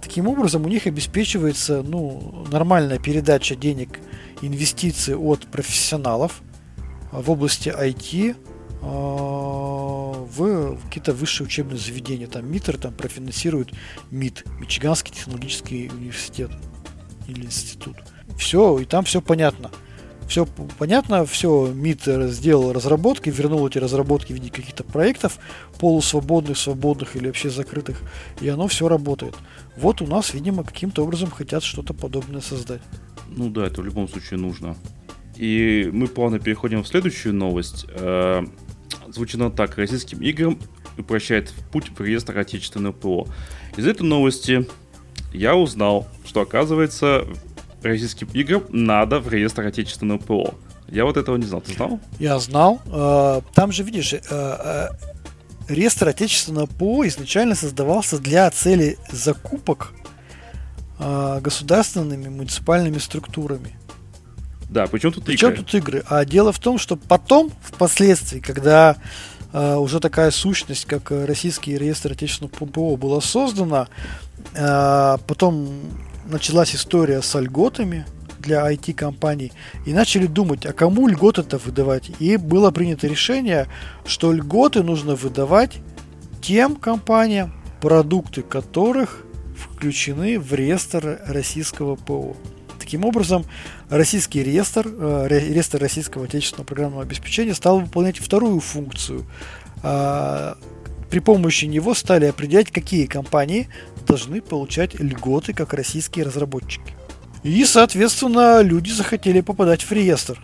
[0.06, 4.00] Таким образом, у них обеспечивается ну, нормальная передача денег,
[4.44, 6.44] инвестиций от профессионалов
[7.12, 8.36] в области IT
[8.84, 12.28] а, в какие-то высшие учебные заведения.
[12.28, 13.72] Там МИТР там профинансирует
[14.12, 16.52] МИД, Мичиганский технологический университет
[17.28, 17.98] или институт.
[18.38, 19.72] Все, и там все понятно.
[20.28, 20.48] Все
[20.80, 25.38] понятно, все, МИД сделал разработки, вернул эти разработки в виде каких-то проектов,
[25.80, 28.02] полусвободных, свободных или вообще закрытых,
[28.42, 29.36] и оно все работает.
[29.78, 32.82] Вот у нас, видимо, каким-то образом хотят что-то подобное создать.
[33.28, 34.76] Ну да, это в любом случае нужно.
[35.36, 37.86] И мы плавно переходим в следующую новость.
[37.90, 38.46] Э,
[39.10, 39.78] звучит она так.
[39.78, 40.58] Российским играм
[40.98, 43.28] упрощает путь в реестр отечественного ПО.
[43.76, 44.66] Из этой новости
[45.34, 47.26] я узнал, что оказывается
[47.92, 50.56] российским играм надо в реестр отечественного ПО.
[50.90, 51.62] Я вот этого не знал.
[51.62, 52.00] Ты знал?
[52.20, 52.82] Я знал.
[52.86, 54.90] Э, там же, видишь, э,
[55.68, 59.94] реестр отечественного ПО изначально создавался для цели закупок
[61.00, 63.78] э, государственными муниципальными структурами.
[64.70, 65.58] Да, причем тут причем игры?
[65.58, 66.04] тут игры?
[66.08, 68.98] А дело в том, что потом, впоследствии, когда
[69.54, 73.88] э, уже такая сущность, как российский реестр отечественного ПО была создана,
[74.54, 75.70] э, потом
[76.26, 78.06] началась история с льготами,
[78.46, 79.52] для IT-компаний
[79.86, 82.12] и начали думать, а кому льготы-то выдавать.
[82.20, 83.68] И было принято решение,
[84.06, 85.80] что льготы нужно выдавать
[86.42, 89.26] тем компаниям, продукты которых
[89.58, 92.36] включены в реестр российского ПО.
[92.80, 93.46] Таким образом,
[93.90, 99.26] российский реестр, э, реестр российского отечественного программного обеспечения стал выполнять вторую функцию.
[99.82, 100.58] А,
[101.10, 103.68] при помощи него стали определять, какие компании
[104.08, 106.94] должны получать льготы как российские разработчики.
[107.44, 110.42] И, соответственно, люди захотели попадать в реестр.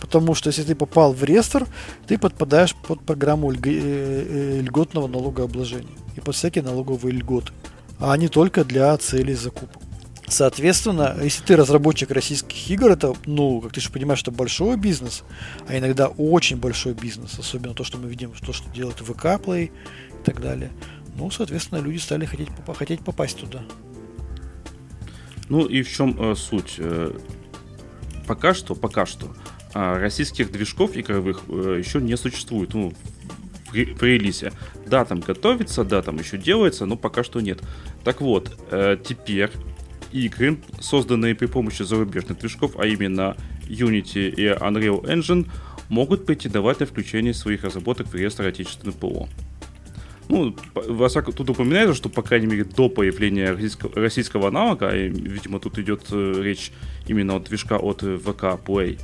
[0.00, 1.66] Потому что если ты попал в реестр,
[2.06, 7.52] ты подпадаешь под программу э, э, льготного налогообложения и под всякие налоговые льготы,
[7.98, 9.87] а не только для целей закупок.
[10.28, 15.24] Соответственно, если ты разработчик российских игр, это, ну, как ты же понимаешь, это большой бизнес,
[15.66, 19.66] а иногда очень большой бизнес, особенно то, что мы видим, то, что делает ВК Play
[19.66, 20.70] и так далее.
[21.16, 23.62] Ну, соответственно, люди стали хотеть, хотеть попасть туда.
[25.48, 26.74] Ну и в чем э, суть?
[26.78, 27.12] Э,
[28.26, 29.34] пока что, пока что
[29.74, 32.74] э, российских движков игровых э, еще не существует.
[32.74, 32.92] Ну,
[33.72, 34.52] в релизе.
[34.86, 37.60] Да, там готовится, да, там еще делается, но пока что нет.
[38.04, 39.50] Так вот, э, теперь
[40.12, 43.36] игры, созданные при помощи зарубежных движков, а именно
[43.68, 45.48] Unity и Unreal Engine,
[45.88, 49.28] могут претендовать на включение своих разработок в реестр отечественного ПО.
[50.28, 55.78] Ну, тут упоминается, что, по крайней мере, до появления российского, российского аналога, и, видимо, тут
[55.78, 56.70] идет э, речь
[57.06, 59.00] именно от движка от VK Play.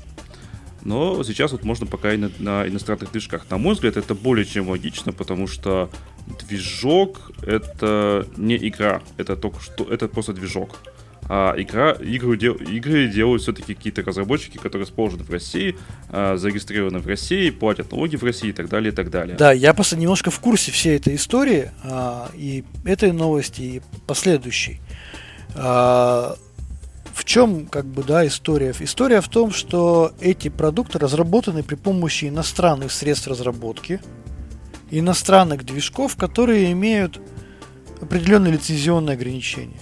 [0.83, 3.47] Но сейчас вот можно пока и на, на иностранных движках.
[3.49, 5.89] На мой взгляд, это более чем логично, потому что
[6.47, 10.77] движок это не игра, это только что, это просто движок.
[11.29, 15.77] А игра, игры, дел, игры делают все-таки какие-то разработчики, которые расположены в России,
[16.11, 19.37] а, зарегистрированы в России, платят налоги в России и так далее, и так далее.
[19.37, 24.81] Да, я просто немножко в курсе всей этой истории, а, и этой новости, и последующей.
[25.55, 26.37] А,
[27.15, 28.75] в чем, как бы, да, история?
[28.81, 34.01] История в том, что эти продукты разработаны при помощи иностранных средств разработки,
[34.91, 37.21] иностранных движков, которые имеют
[38.01, 39.81] определенные лицензионные ограничения.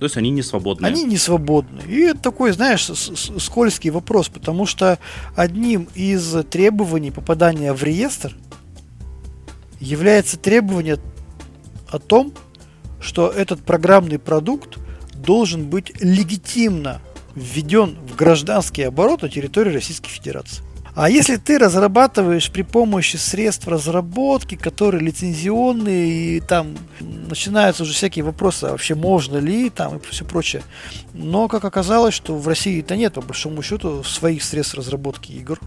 [0.00, 0.86] То есть они не свободны.
[0.86, 1.82] Они не свободны.
[1.86, 2.90] И это такой, знаешь,
[3.38, 4.98] скользкий вопрос, потому что
[5.36, 8.34] одним из требований попадания в реестр
[9.78, 10.96] является требование
[11.86, 12.32] о том,
[12.98, 14.78] что этот программный продукт
[15.14, 17.02] должен быть легитимно
[17.34, 20.64] введен в гражданский оборот на территории Российской Федерации.
[21.00, 28.22] А если ты разрабатываешь при помощи средств разработки, которые лицензионные, и там начинаются уже всякие
[28.22, 30.62] вопросы, а вообще можно ли, там и все прочее.
[31.14, 35.58] Но, как оказалось, что в России-то нет, по большому счету, своих средств разработки игр.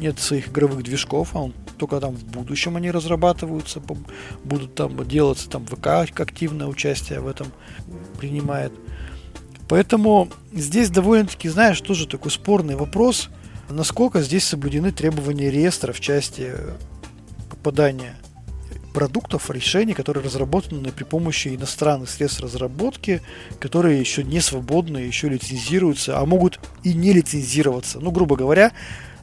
[0.00, 3.80] Нет своих игровых движков, а он только там в будущем они разрабатываются,
[4.42, 5.86] будут там делаться, там ВК
[6.20, 7.46] активное участие в этом
[8.18, 8.72] принимает.
[9.68, 13.30] Поэтому здесь довольно-таки, знаешь, тоже такой спорный вопрос,
[13.68, 16.52] насколько здесь соблюдены требования реестра в части
[17.50, 18.16] попадания
[18.96, 23.20] продуктов, решений, которые разработаны при помощи иностранных средств разработки,
[23.58, 28.00] которые еще не свободны, еще лицензируются, а могут и не лицензироваться.
[28.00, 28.72] Ну, грубо говоря,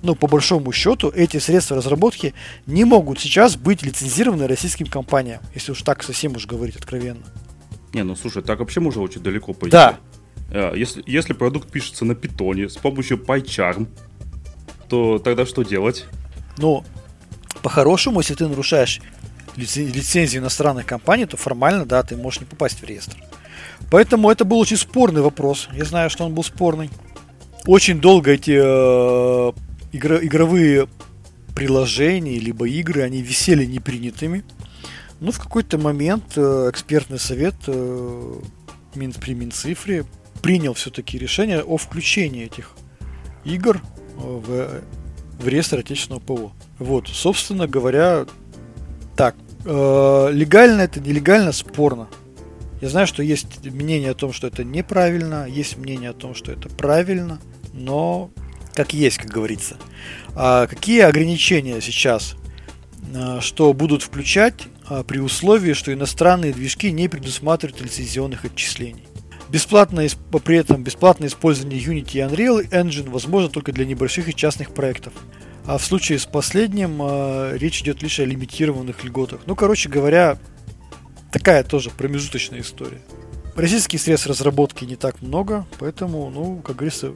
[0.03, 2.35] ну, по большому счету, эти средства разработки
[2.67, 7.23] не могут сейчас быть лицензированы российским компаниям, если уж так совсем уж говорить откровенно.
[7.93, 9.71] Не, ну слушай, так вообще можно очень далеко пойти.
[9.71, 9.97] Да.
[10.51, 13.87] Э, если, если продукт пишется на питоне с помощью PyCharm,
[14.93, 16.05] то тогда что делать?
[16.59, 16.83] Ну,
[17.63, 19.01] по-хорошему, если ты нарушаешь
[19.55, 23.17] лицензию иностранных компаний, то формально, да, ты можешь не попасть в реестр.
[23.89, 25.67] Поэтому это был очень спорный вопрос.
[25.73, 26.91] Я знаю, что он был спорный.
[27.65, 29.51] Очень долго эти э,
[29.93, 30.87] игро, игровые
[31.55, 34.43] приложения, либо игры, они висели непринятыми.
[35.19, 38.35] Но в какой-то момент э, экспертный совет э,
[38.93, 40.05] при Минцифре
[40.43, 42.75] принял все-таки решение о включении этих
[43.43, 43.81] игр
[44.15, 44.81] в,
[45.39, 46.51] в реестр отечественного ПО.
[46.79, 48.25] Вот, собственно говоря,
[49.15, 52.07] так, э, легально это, нелегально, спорно.
[52.81, 56.51] Я знаю, что есть мнение о том, что это неправильно, есть мнение о том, что
[56.51, 57.39] это правильно,
[57.71, 58.29] но
[58.73, 59.77] как есть, как говорится.
[60.35, 62.35] А какие ограничения сейчас,
[63.15, 69.07] а, что будут включать а, при условии, что иностранные движки не предусматривают лицензионных отчислений?
[69.53, 70.09] Бесплатное,
[70.43, 75.13] при этом бесплатное использование Unity и Unreal Engine возможно только для небольших и частных проектов.
[75.67, 79.41] А в случае с последним э, речь идет лишь о лимитированных льготах.
[79.45, 80.39] Ну, короче говоря,
[81.31, 82.99] такая тоже промежуточная история.
[83.55, 87.11] Российских средств разработки не так много, поэтому, ну, как говорится,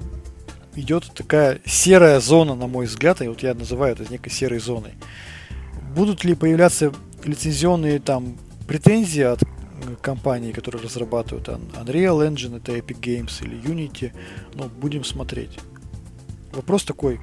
[0.75, 4.91] идет такая серая зона, на мой взгляд, и вот я называю это некой серой зоной.
[5.95, 9.39] Будут ли появляться лицензионные там претензии от
[9.95, 14.11] компаний, которые разрабатывают Unreal Engine, это Epic Games или Unity,
[14.55, 15.57] ну, будем смотреть.
[16.51, 17.19] Вопрос такой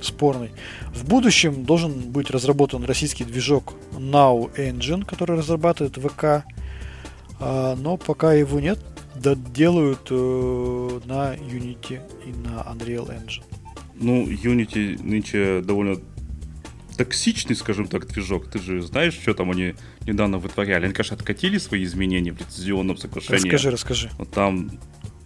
[0.00, 0.50] спорный.
[0.94, 6.44] В будущем должен быть разработан российский движок Now Engine, который разрабатывает ВК,
[7.40, 8.78] а, но пока его нет,
[9.14, 13.44] делают э, на Unity и на Unreal Engine.
[13.94, 16.00] Ну, Unity нынче довольно
[16.96, 18.48] токсичный, скажем так, движок.
[18.48, 19.74] Ты же знаешь, что там они
[20.06, 20.84] недавно вытворяли?
[20.84, 23.42] Они, конечно, откатили свои изменения в лицензионном соглашении.
[23.42, 24.10] Расскажи, расскажи.
[24.32, 24.70] Там,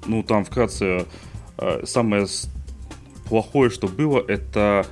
[0.07, 1.07] ну, там вкратце
[1.59, 2.27] э, самое
[3.29, 4.87] плохое, что было, это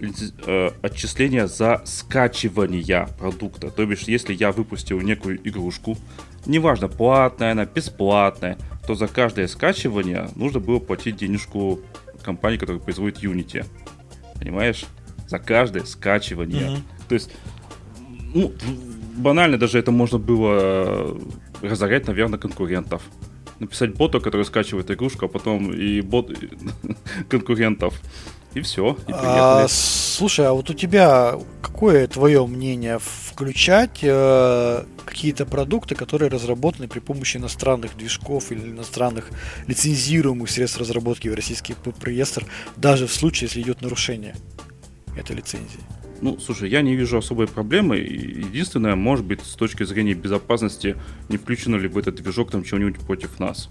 [0.00, 3.70] э, отчисление за скачивание продукта.
[3.70, 5.98] То бишь, если я выпустил некую игрушку,
[6.46, 11.80] неважно, платная она, бесплатная, то за каждое скачивание нужно было платить денежку
[12.22, 13.66] компании, которая производит Unity.
[14.38, 14.86] Понимаешь?
[15.32, 16.62] За каждое скачивание.
[16.62, 16.82] Mm-hmm.
[17.08, 17.30] То есть,
[18.34, 18.52] ну,
[19.16, 21.18] банально даже это можно было
[21.62, 23.00] разорять, наверное, конкурентов.
[23.58, 26.38] Написать бота, который скачивает игрушку, а потом и бот
[27.30, 27.98] конкурентов.
[28.52, 28.98] И все.
[29.08, 32.98] И а, слушай, а вот у тебя какое твое мнение?
[33.00, 39.30] Включать э, какие-то продукты, которые разработаны при помощи иностранных движков или иностранных
[39.66, 42.44] лицензируемых средств разработки в российский реестр,
[42.76, 44.34] даже в случае, если идет нарушение
[45.16, 45.80] этой лицензии?
[46.20, 47.96] Ну, слушай, я не вижу особой проблемы.
[47.96, 50.96] Единственное, может быть, с точки зрения безопасности,
[51.28, 53.68] не включено ли в этот движок там чего-нибудь против нас.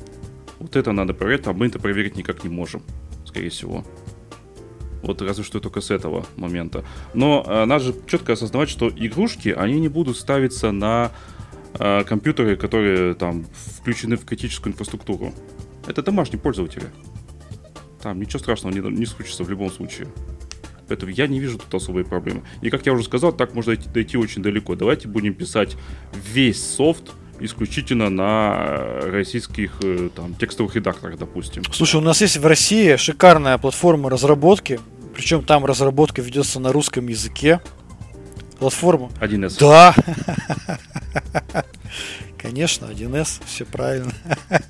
[0.59, 2.83] Вот это надо проверить, а мы это проверить никак не можем,
[3.25, 3.85] скорее всего.
[5.01, 6.83] Вот разве что только с этого момента.
[7.13, 11.11] Но э, надо же четко осознавать, что игрушки, они не будут ставиться на
[11.79, 13.45] э, компьютеры, которые там
[13.77, 15.33] включены в критическую инфраструктуру.
[15.87, 16.87] Это домашние пользователи.
[18.01, 20.07] Там ничего страшного не, не случится в любом случае.
[20.91, 22.41] Поэтому я не вижу тут особой проблемы.
[22.61, 24.75] И как я уже сказал, так можно дойти, дойти очень далеко.
[24.75, 25.77] Давайте будем писать
[26.33, 31.63] весь софт исключительно на российских э, там, текстовых редакторах, допустим.
[31.71, 34.81] Слушай, у нас есть в России шикарная платформа разработки,
[35.15, 37.61] причем там разработка ведется на русском языке.
[38.59, 39.09] Платформа.
[39.21, 39.59] 1С.
[39.61, 39.95] Да.
[42.37, 44.11] Конечно, 1С, все правильно.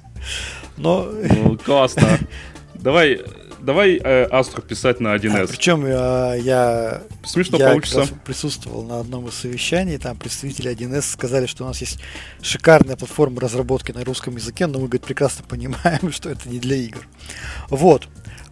[0.77, 1.09] Но...
[1.11, 2.19] Ну, классно.
[2.75, 3.21] Давай,
[3.61, 5.43] давай э, Астру писать на 1С.
[5.43, 8.07] А, причем э, я, Смешно я получится.
[8.25, 11.99] присутствовал на одном из совещаний, там представители 1С сказали, что у нас есть
[12.41, 16.75] шикарная платформа разработки на русском языке, но мы, говорит, прекрасно понимаем, что это не для
[16.77, 17.07] игр.
[17.69, 18.07] Вот.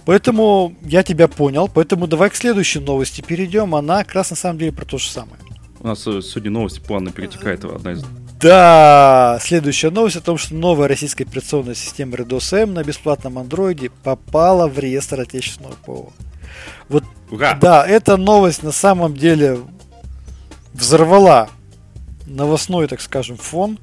[0.05, 3.75] Поэтому я тебя понял, поэтому давай к следующей новости перейдем.
[3.75, 5.39] Она как раз на самом деле про то же самое.
[5.79, 8.03] У нас э, сегодня новости плавно перетекает одна из
[8.39, 13.89] да, следующая новость о том, что новая российская операционная система Redos M на бесплатном андроиде
[14.03, 16.13] попала в реестр отечественного ПО.
[16.87, 17.57] Вот, Ура!
[17.59, 19.59] да, эта новость на самом деле
[20.73, 21.49] взорвала
[22.25, 23.77] новостной, так скажем, фон.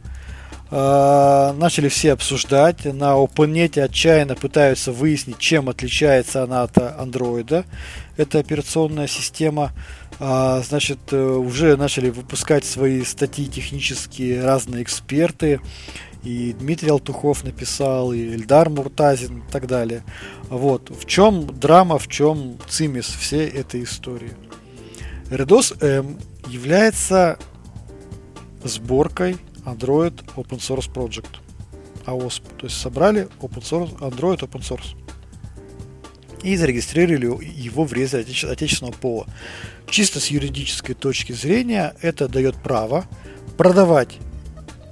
[0.70, 2.84] Э, начали все обсуждать.
[2.84, 7.64] На OpenNet отчаянно пытаются выяснить, чем отличается она от андроида.
[8.16, 15.60] Эта операционная система а, значит, э, уже начали выпускать свои статьи технические разные эксперты.
[16.22, 20.02] И Дмитрий Алтухов написал, и Эльдар Муртазин и так далее.
[20.48, 20.90] Вот.
[20.90, 24.32] В чем драма, в чем цимис всей этой истории?
[25.30, 27.38] Redos M является
[28.64, 31.40] сборкой Android Open Source Project.
[32.06, 32.42] AOSP.
[32.58, 34.96] То есть собрали open source, Android Open Source.
[36.46, 39.26] И зарегистрировали его в реестре отечественного ПО.
[39.90, 43.04] Чисто с юридической точки зрения это дает право
[43.56, 44.18] продавать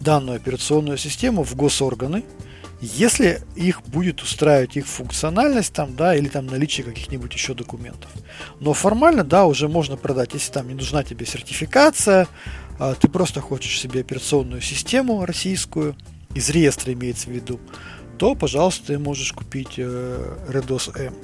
[0.01, 2.25] данную операционную систему в госорганы,
[2.81, 8.11] если их будет устраивать их функциональность там, да, или там наличие каких-нибудь еще документов.
[8.59, 12.27] Но формально, да, уже можно продать, если там не нужна тебе сертификация,
[12.81, 15.95] а ты просто хочешь себе операционную систему российскую,
[16.35, 17.61] из реестра имеется в виду,
[18.19, 21.15] то, пожалуйста, ты можешь купить э, Redos M.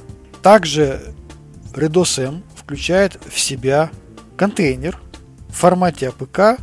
[0.43, 1.15] Также
[1.75, 3.91] Redos M включает в себя
[4.37, 4.99] контейнер
[5.49, 6.61] в формате APK,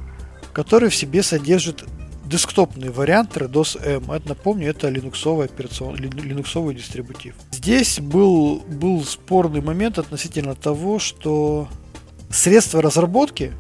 [0.54, 1.84] который в себе содержит
[2.26, 4.12] десктопный вариант Redos M.
[4.12, 5.96] Это, напомню, это линуксовый, операцион...
[5.96, 7.36] линуксовый дистрибутив.
[7.52, 11.68] Здесь был, был спорный момент относительно того, что
[12.30, 13.54] средства разработки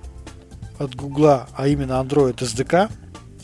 [0.79, 2.91] от Гугла, а именно Android SDK,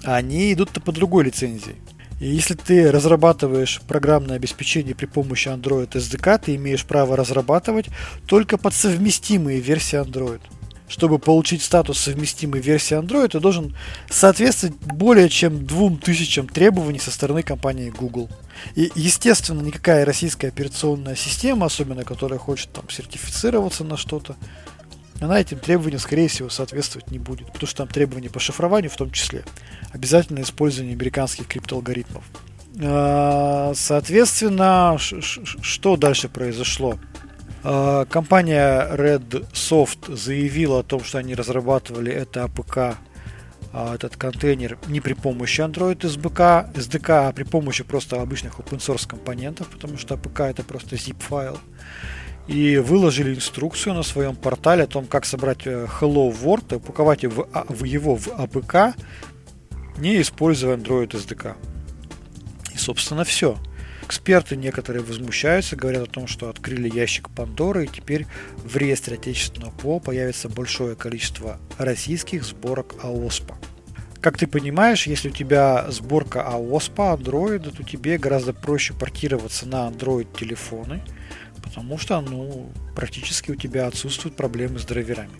[0.03, 1.75] они идут-то по другой лицензии.
[2.23, 7.87] Если ты разрабатываешь программное обеспечение при помощи Android SDK, ты имеешь право разрабатывать
[8.27, 10.39] только под совместимые версии Android.
[10.87, 13.75] Чтобы получить статус совместимой версии Android, ты должен
[14.09, 18.29] соответствовать более чем двум тысячам требований со стороны компании Google.
[18.75, 24.37] И, естественно, никакая российская операционная система, особенно которая хочет там сертифицироваться на что-то,
[25.19, 28.95] она этим требованиям, скорее всего, соответствовать не будет, потому что там требования по шифрованию в
[28.95, 29.43] том числе.
[29.91, 32.23] Обязательно использование американских криптоалгоритмов.
[32.81, 36.97] А, соответственно, что дальше произошло?
[37.63, 42.95] А, компания Red Soft заявила о том, что они разрабатывали это APK,
[43.71, 48.79] а этот контейнер не при помощи Android SDK, SDK, а при помощи просто обычных open
[48.79, 51.57] source компонентов, потому что APK это просто zip файл
[52.47, 57.23] и выложили инструкцию на своем портале о том, как собрать э, Hello World и упаковать
[57.23, 58.95] его в, а, его в APK,
[59.97, 61.55] не используя Android SDK.
[62.73, 63.57] И, собственно, все.
[64.01, 68.27] Эксперты некоторые возмущаются, говорят о том, что открыли ящик Пандоры, и теперь
[68.57, 73.55] в реестре отечественного ПО появится большое количество российских сборок АОСПа.
[74.19, 79.87] Как ты понимаешь, если у тебя сборка АОСПа, Android, то тебе гораздо проще портироваться на
[79.87, 81.01] Android телефоны–
[81.63, 85.31] Потому что, ну, практически у тебя отсутствуют проблемы с драйверами.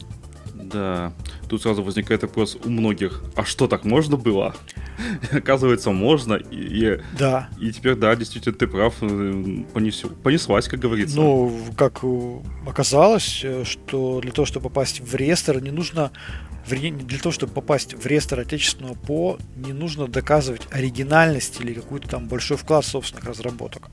[0.74, 1.14] Да,
[1.50, 4.56] тут сразу возникает вопрос у многих, а что так можно было?
[5.32, 7.50] Оказывается, можно, и, да.
[7.60, 11.18] и теперь, да, действительно, ты прав, э, понесу, понеслась, как говорится.
[11.18, 12.02] Ну, как
[12.66, 16.12] оказалось, э, что для того, чтобы попасть в реестр, не нужно
[16.68, 22.28] для того, чтобы попасть в реестр отечественного ПО, не нужно доказывать оригинальность или какой-то там
[22.28, 23.90] большой вклад собственных разработок.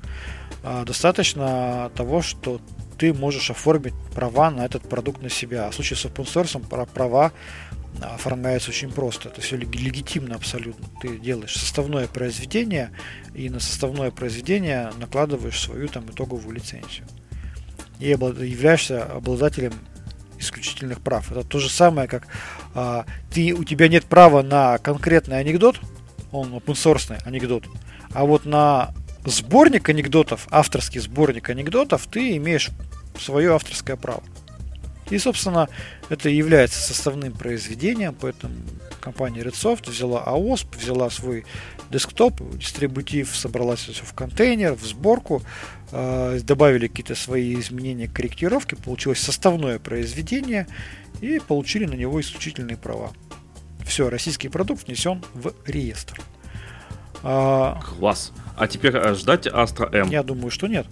[0.63, 2.61] А, достаточно того, что
[2.99, 5.67] ты можешь оформить права на этот продукт на себя.
[5.67, 7.33] А в случае с open source права
[8.01, 9.31] оформляются очень просто.
[9.31, 10.87] Это все легитимно абсолютно.
[11.01, 12.91] Ты делаешь составное произведение
[13.35, 17.07] и на составное произведение накладываешь свою там итоговую лицензию.
[17.99, 19.73] И являешься обладателем
[20.39, 21.31] исключительных прав.
[21.31, 22.27] Это то же самое, как
[22.75, 25.81] а, ты, у тебя нет права на конкретный анекдот,
[26.33, 27.65] он open source анекдот,
[28.13, 28.95] а вот на
[29.25, 32.71] сборник анекдотов, авторский сборник анекдотов, ты имеешь
[33.19, 34.23] свое авторское право.
[35.11, 35.69] И, собственно,
[36.09, 38.55] это является составным произведением, поэтому
[39.01, 41.45] компания Redsoft взяла AOSP, взяла свой
[41.91, 45.43] десктоп, дистрибутив, собрала все в контейнер, в сборку,
[45.91, 50.69] э, добавили какие-то свои изменения, корректировки, получилось составное произведение
[51.21, 53.13] и получили на него исключительные права.
[53.85, 56.21] Все, российский продукт внесен в реестр.
[57.23, 58.33] А, Класс.
[58.57, 60.11] А теперь э, ждать Astra M?
[60.11, 60.87] Я думаю, что нет.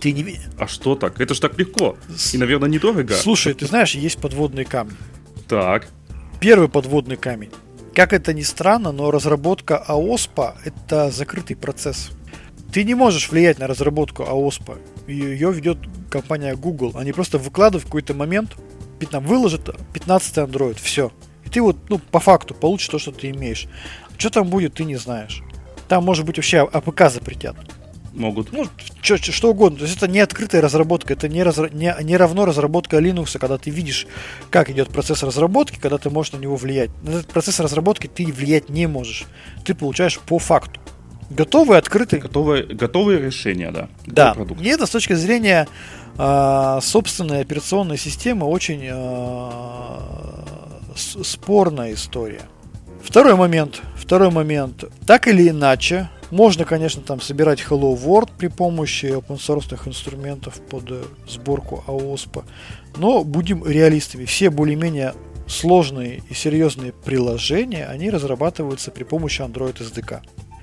[0.00, 0.38] Ты не...
[0.58, 1.20] А что так?
[1.20, 1.96] Это ж так легко.
[2.32, 3.14] И, наверное, недорого.
[3.14, 4.96] Слушай, ты знаешь, есть подводные камни.
[5.48, 5.88] Так.
[6.40, 7.50] Первый подводный камень.
[7.94, 12.10] Как это ни странно, но разработка АОСПа– это закрытый процесс.
[12.72, 14.78] Ты не можешь влиять на разработку АОСПа.
[15.06, 15.78] Ее ведет
[16.10, 16.92] компания Google.
[16.96, 18.56] Они просто выкладывают в какой-то момент,
[19.10, 21.12] там, выложат 15 Android, все.
[21.44, 23.66] И ты вот, ну, по факту получишь то, что ты имеешь.
[24.16, 25.42] Что там будет, ты не знаешь.
[25.88, 27.56] Там, может быть, вообще АПК запретят.
[28.14, 28.52] Могут.
[28.52, 28.66] Ну,
[29.02, 29.78] что, что угодно.
[29.78, 31.68] То есть это не открытая разработка, это не, разра...
[31.70, 34.06] не, не равно разработка Linux, когда ты видишь,
[34.50, 36.90] как идет процесс разработки, когда ты можешь на него влиять.
[37.02, 39.26] На этот процесс разработки ты влиять не можешь.
[39.64, 40.80] Ты получаешь по факту.
[41.28, 42.20] Готовые, открытые.
[42.22, 43.88] Готовые, готовые решения, да.
[44.06, 44.36] Да.
[44.60, 45.66] И это с точки зрения
[46.16, 49.50] э, собственной операционной системы очень э,
[50.94, 52.42] спорная история.
[53.14, 53.80] Второй момент.
[53.94, 54.82] Второй момент.
[55.06, 60.90] Так или иначе, можно, конечно, там собирать Hello World при помощи open source инструментов под
[60.90, 62.42] э, сборку AOSP,
[62.96, 64.24] но будем реалистами.
[64.24, 65.14] Все более-менее
[65.46, 70.22] сложные и серьезные приложения, они разрабатываются при помощи Android SDK,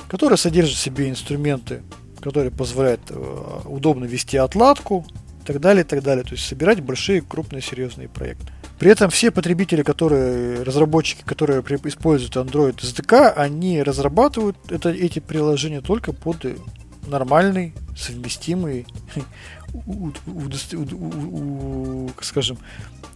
[0.09, 1.83] который содержит в себе инструменты,
[2.19, 5.05] которые позволяют э, удобно вести отладку
[5.41, 6.25] и так далее, и так далее.
[6.25, 8.51] То есть собирать большие, крупные, серьезные проекты.
[8.81, 15.81] При этом все потребители, которые, разработчики, которые используют Android SDK, они разрабатывают это, эти приложения
[15.81, 16.47] только под
[17.05, 18.87] нормальный, совместимый,
[22.21, 22.57] скажем,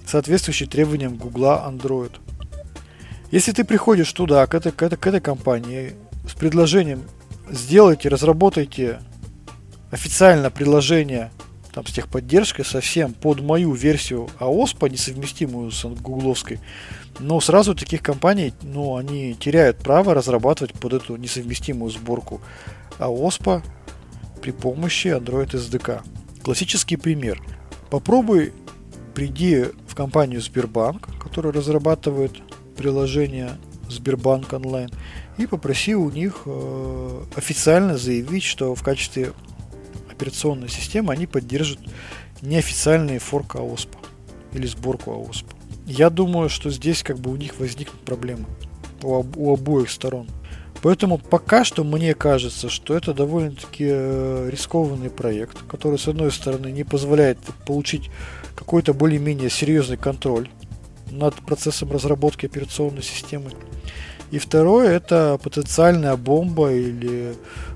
[0.05, 2.11] соответствующий требованиям Google Android.
[3.31, 5.95] Если ты приходишь туда, к этой, к этой, к этой компании,
[6.29, 7.01] с предложением
[7.49, 8.99] сделайте, разработайте
[9.89, 11.31] официально приложение
[11.75, 16.61] там, с техподдержкой совсем под мою версию АОСПа, несовместимую с гугловской.
[17.19, 22.39] Но сразу таких компаний, ну, они теряют право разрабатывать под эту несовместимую сборку
[22.97, 23.61] АОСПа
[24.41, 26.01] при помощи Android SDK.
[26.43, 27.41] Классический пример.
[27.89, 28.53] Попробуй
[29.13, 32.37] приди в компанию Сбербанк, которая разрабатывает
[32.77, 33.57] приложение
[33.89, 34.91] Сбербанк онлайн,
[35.37, 39.33] и попроси у них э, официально заявить, что в качестве
[40.15, 41.79] операционной системы, они поддержат
[42.41, 43.89] неофициальные форк AOSP
[44.53, 45.45] или сборку AOSP.
[45.85, 48.45] Я думаю, что здесь как бы у них возникнут проблемы
[49.03, 50.27] у, у обоих сторон.
[50.81, 56.67] Поэтому пока что мне кажется, что это довольно-таки э, рискованный проект, который, с одной стороны,
[56.67, 58.11] не позволяет получить
[58.55, 60.49] какой-то более-менее серьезный контроль
[61.09, 63.51] над процессом разработки операционной системы.
[64.31, 67.35] И второе, это потенциальная бомба или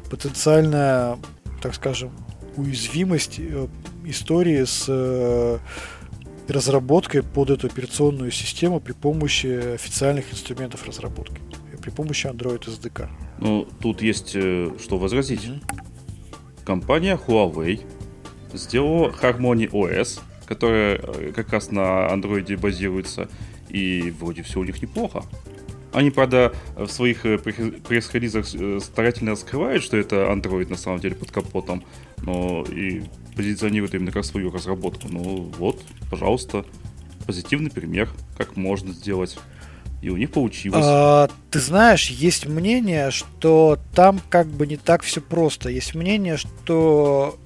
[0.10, 1.18] потенциальная,
[1.62, 2.12] так скажем,
[2.60, 3.68] уязвимость э,
[4.06, 5.58] истории с э,
[6.48, 11.42] разработкой под эту операционную систему при помощи официальных инструментов разработки,
[11.82, 13.10] при помощи Android SDK.
[13.40, 15.46] Ну, тут есть э, что возразить.
[15.46, 16.66] Mm-hmm.
[16.66, 17.82] Компания Huawei
[18.54, 21.00] сделала Harmony OS, которая
[21.34, 23.30] как раз на Android базируется,
[23.70, 25.24] и вроде все у них неплохо.
[25.92, 28.46] Они, правда, в своих пресс-релизах
[28.82, 31.84] старательно скрывают, что это Android на самом деле под капотом,
[32.18, 33.04] но и
[33.36, 35.08] позиционирует именно как свою разработку.
[35.10, 35.82] Ну вот,
[36.12, 36.66] пожалуйста,
[37.26, 39.38] позитивный пример, как можно сделать.
[40.02, 40.86] И у них получилось.
[40.88, 45.70] А, ты знаешь, есть мнение, что там как бы не так все просто.
[45.70, 47.38] Есть мнение, что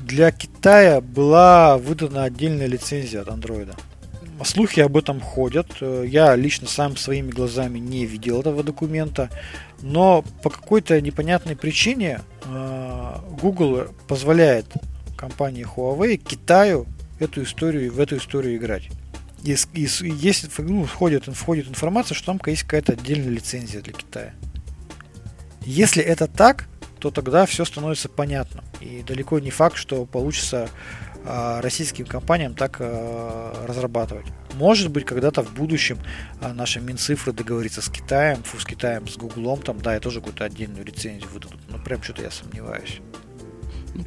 [0.00, 3.74] для Китая была выдана отдельная лицензия от андроида.
[4.44, 5.68] Слухи об этом ходят.
[5.80, 9.30] Я лично сам своими глазами не видел этого документа.
[9.80, 14.66] Но по какой-то непонятной причине э, Google позволяет
[15.16, 16.86] компании Huawei Китаю
[17.18, 18.88] эту историю в эту историю играть.
[19.42, 24.34] И, если ну, входит, входит информация, что там есть какая-то отдельная лицензия для Китая.
[25.62, 26.68] Если это так,
[27.00, 28.62] то тогда все становится понятно.
[28.80, 30.68] И далеко не факт, что получится
[31.11, 34.26] э, российским компаниям так э, разрабатывать.
[34.54, 35.98] Может быть, когда-то в будущем
[36.40, 40.20] э, наши Минцифры договорятся с Китаем, фу, с Китаем, с Гуглом, там, да, и тоже
[40.20, 41.60] какую-то отдельную лицензию выдадут.
[41.68, 43.00] Но прям что-то я сомневаюсь.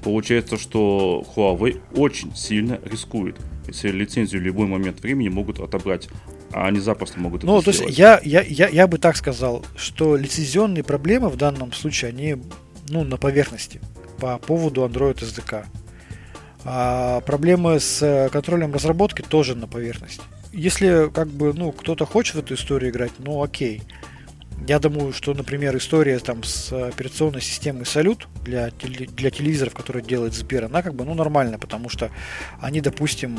[0.03, 3.38] Получается, что Huawei очень сильно рискует.
[3.68, 6.09] Если лицензию в любой момент времени могут отобрать,
[6.51, 7.89] а они запросто могут ну, это то сделать.
[7.89, 12.38] есть я, я, я, я бы так сказал, что лицензионные проблемы в данном случае, они
[12.89, 13.82] ну, на поверхности
[14.20, 15.66] по поводу Android SDK.
[16.66, 20.22] А проблемы с контролем разработки тоже на поверхности.
[20.51, 23.84] Если как бы, ну, кто-то хочет в эту историю играть, ну окей.
[24.68, 30.34] Я думаю, что, например, история там с операционной системой Салют для, для телевизоров, которые делает
[30.34, 32.09] Сбер, она как бы, ну, нормальная, потому что
[32.59, 33.38] они, допустим,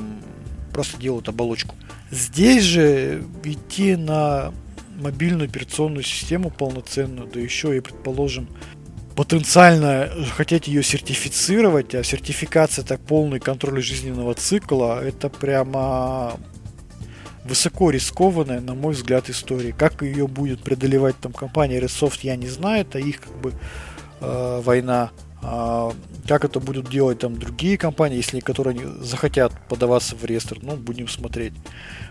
[0.72, 1.74] просто делают оболочку.
[2.10, 4.52] Здесь же идти на
[5.00, 8.46] мобильную операционную систему полноценную, да еще и, предположим,
[9.16, 16.38] потенциально хотеть ее сертифицировать, а сертификация так полный контроль жизненного цикла, это прямо
[17.44, 19.72] высоко рискованная, на мой взгляд, история.
[19.72, 23.54] Как ее будет преодолевать там компания Resoft, я не знаю, это их как бы
[24.20, 25.10] э, война.
[25.42, 25.92] А,
[26.26, 31.08] как это будут делать там другие компании, если которые захотят подаваться в реестр, ну, будем
[31.08, 31.52] смотреть.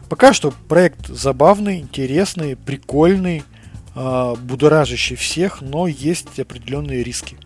[0.09, 3.43] Пока что проект забавный, интересный, прикольный,
[3.95, 7.37] будоражащий всех, но есть определенные риски.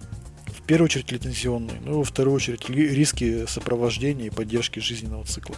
[0.48, 5.56] В первую очередь лицензионные, ну, во вторую очередь риски сопровождения и поддержки жизненного цикла.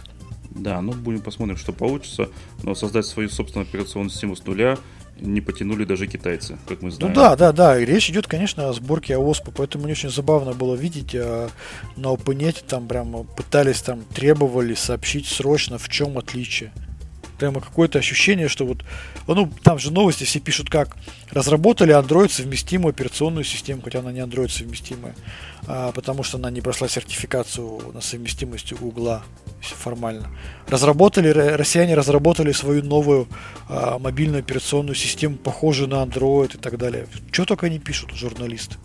[0.54, 2.28] Да, ну будем посмотрим, что получится.
[2.62, 4.78] Но создать свою собственную операционную систему с нуля
[5.20, 7.14] не потянули даже китайцы, как мы ну знаем.
[7.14, 7.78] Ну да, да, да.
[7.78, 11.48] Речь идет, конечно, о сборке ОСПа, поэтому мне очень забавно было видеть а,
[11.96, 16.72] на OpenNet там прямо пытались там требовали сообщить срочно, в чем отличие
[17.42, 18.84] прямо какое-то ощущение, что вот,
[19.26, 20.96] ну, там же новости все пишут как,
[21.32, 25.16] разработали Android совместимую операционную систему, хотя она не Android совместимая,
[25.66, 29.22] а, потому что она не прошла сертификацию на совместимость Google
[29.60, 30.28] формально.
[30.68, 33.26] Разработали, россияне разработали свою новую
[33.68, 37.08] а, мобильную операционную систему, похожую на Android и так далее.
[37.32, 38.76] Что только они пишут, журналисты.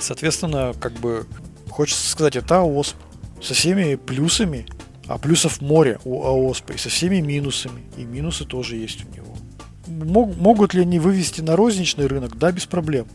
[0.00, 1.28] Соответственно, как бы,
[1.68, 2.96] хочется сказать, это ОСП
[3.40, 4.66] со всеми плюсами
[5.10, 7.82] а плюсов море у АОСПа и со всеми минусами.
[7.96, 9.34] И минусы тоже есть у него.
[9.88, 12.38] Мог, могут ли они вывести на розничный рынок?
[12.38, 13.06] Да, без проблем.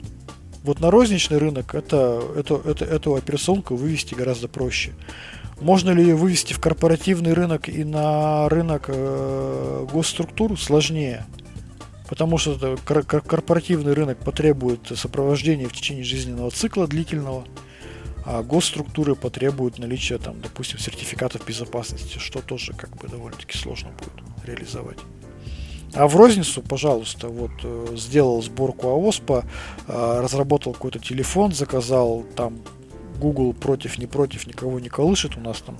[0.64, 4.92] Вот на розничный рынок это, это, это, эту операционку вывести гораздо проще.
[5.62, 10.60] Можно ли ее вывести в корпоративный рынок и на рынок э, госструктур?
[10.60, 11.26] Сложнее.
[12.10, 17.46] Потому что корпоративный рынок потребует сопровождения в течение жизненного цикла длительного
[18.26, 24.48] а госструктуры потребуют наличия, там, допустим, сертификатов безопасности, что тоже как бы довольно-таки сложно будет
[24.48, 24.98] реализовать.
[25.94, 29.46] А в розницу, пожалуйста, вот э, сделал сборку АОСПа,
[29.88, 32.58] э, разработал какой-то телефон, заказал там
[33.20, 35.78] Google против, не против, никого не колышет, у нас там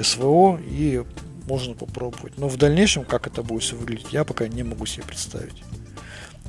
[0.00, 1.02] СВО, и
[1.48, 2.38] можно попробовать.
[2.38, 5.62] Но в дальнейшем, как это будет все выглядеть, я пока не могу себе представить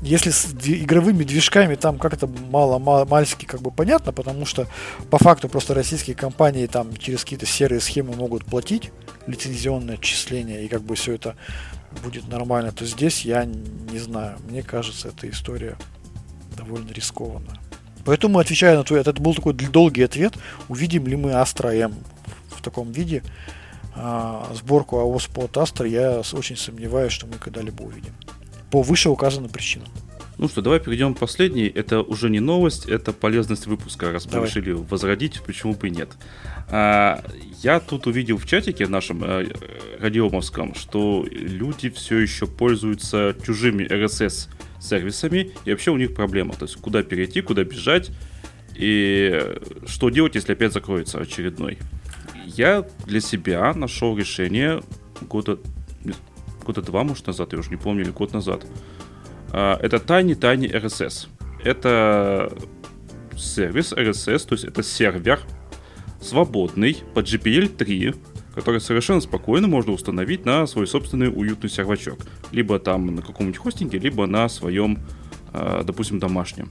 [0.01, 4.67] если с игровыми движками там как-то мало, мальски как бы понятно, потому что
[5.09, 8.91] по факту просто российские компании там через какие-то серые схемы могут платить
[9.25, 11.35] лицензионное отчисление, и как бы все это
[12.03, 14.37] будет нормально, то здесь я не знаю.
[14.47, 15.77] Мне кажется, эта история
[16.55, 17.59] довольно рискованная.
[18.05, 20.35] Поэтому, отвечая на твой, это был такой долгий ответ,
[20.69, 21.95] увидим ли мы Astra M
[22.51, 23.23] в таком виде.
[23.95, 28.13] А, сборку AOS под Astra я очень сомневаюсь, что мы когда-либо увидим
[28.71, 29.87] по вышеуказанным причинам.
[30.37, 31.67] Ну что, давай перейдем к последней.
[31.67, 36.09] Это уже не новость, это полезность выпуска, раз мы решили возродить, почему бы и нет.
[36.69, 37.23] А,
[37.63, 39.47] я тут увидел в чатике в нашем э,
[39.99, 44.49] радиомовском, что люди все еще пользуются чужими RSS
[44.79, 46.53] сервисами, и вообще у них проблема.
[46.53, 48.11] То есть куда перейти, куда бежать,
[48.75, 49.41] и
[49.87, 51.79] что делать, если опять закроется очередной.
[52.45, 54.83] Я для себя нашел решение
[55.21, 55.57] года
[56.67, 58.65] года два, может, назад, я уже не помню, или год назад.
[59.51, 61.27] А, это Tiny Tiny RSS.
[61.63, 62.53] Это
[63.35, 65.39] сервис RSS, то есть это сервер
[66.21, 68.13] свободный под GPL 3,
[68.53, 72.19] который совершенно спокойно можно установить на свой собственный уютный сервачок.
[72.51, 74.99] Либо там на каком-нибудь хостинге, либо на своем,
[75.53, 76.69] а, допустим, домашнем.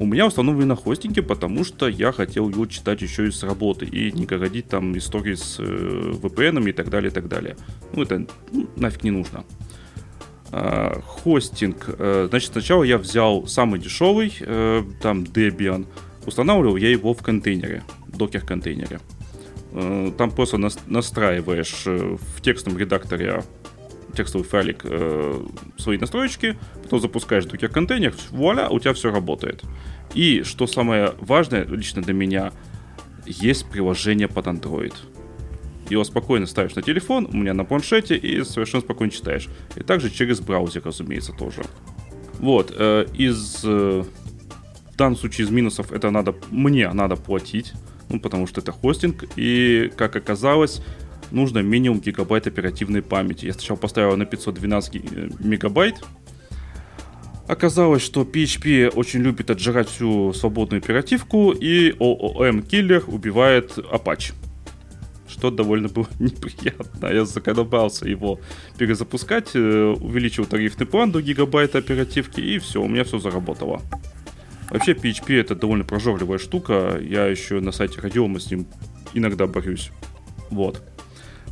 [0.00, 3.84] У меня установлен на хостинге, потому что я хотел его читать еще и с работы
[3.84, 7.56] и не городить там истории с э, VPN и так далее, и так далее.
[7.92, 9.44] Ну, это ну, нафиг не нужно.
[10.50, 11.88] Uh, хостинг.
[11.88, 15.86] Uh, значит, сначала я взял самый дешевый, uh, там Debian.
[16.24, 19.00] Устанавливал я его в контейнере, докер-контейнере.
[20.16, 23.42] Там просто настраиваешь в текстовом редакторе
[24.18, 25.40] текстовый файлик э,
[25.76, 29.62] свои настроечки, потом запускаешь докер контейнер, вуаля, у тебя все работает.
[30.12, 32.52] И что самое важное лично для меня,
[33.26, 34.94] есть приложение под Android.
[35.88, 39.48] Его спокойно ставишь на телефон, у меня на планшете, и совершенно спокойно читаешь.
[39.76, 41.62] И также через браузер, разумеется, тоже.
[42.40, 43.60] Вот, э, из...
[43.64, 44.02] Э,
[44.92, 46.34] в данном случае из минусов это надо...
[46.50, 47.72] Мне надо платить,
[48.08, 50.82] ну, потому что это хостинг, и, как оказалось,
[51.30, 53.46] нужно минимум гигабайт оперативной памяти.
[53.46, 55.96] Я сначала поставил на 512 э, мегабайт.
[57.46, 64.34] Оказалось, что PHP очень любит отжирать всю свободную оперативку, и OOM-киллер убивает Apache.
[65.26, 67.06] что довольно было неприятно.
[67.06, 68.38] Я заколебался его
[68.76, 73.80] перезапускать, э, увеличил тарифный план до гигабайта оперативки, и все, у меня все заработало.
[74.70, 78.66] Вообще PHP это довольно прожорливая штука, я еще на сайте Радиома с ним
[79.14, 79.90] иногда борюсь.
[80.50, 80.82] Вот.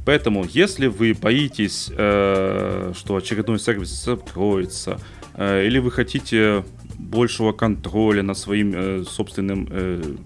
[0.06, 5.00] Поэтому, если вы боитесь, э, что очередной сервис закроется,
[5.34, 6.64] э, или вы хотите
[6.96, 10.16] большего контроля над своим э, собственным э,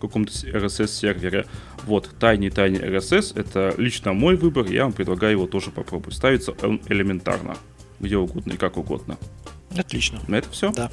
[0.00, 1.46] каком-то RSS-сервере,
[1.86, 6.14] вот, Tiny Tiny RSS, это лично мой выбор, я вам предлагаю его тоже попробовать.
[6.14, 7.56] Ставится он элементарно,
[7.98, 9.18] где угодно и как угодно.
[9.76, 10.20] Отлично.
[10.28, 10.70] На это все?
[10.70, 10.88] Да.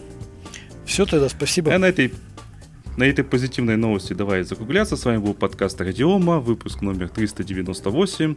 [0.86, 1.74] Все тогда, спасибо.
[1.74, 2.12] А на этой
[3.02, 4.96] на этой позитивной новости давай закругляться.
[4.96, 8.36] С вами был подкаст Радиома, выпуск номер 398.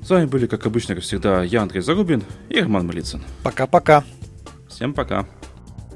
[0.00, 3.20] С вами были, как обычно, как всегда, я, Андрей Зарубин и Роман Малицын.
[3.42, 4.04] Пока-пока.
[4.68, 5.26] Всем пока.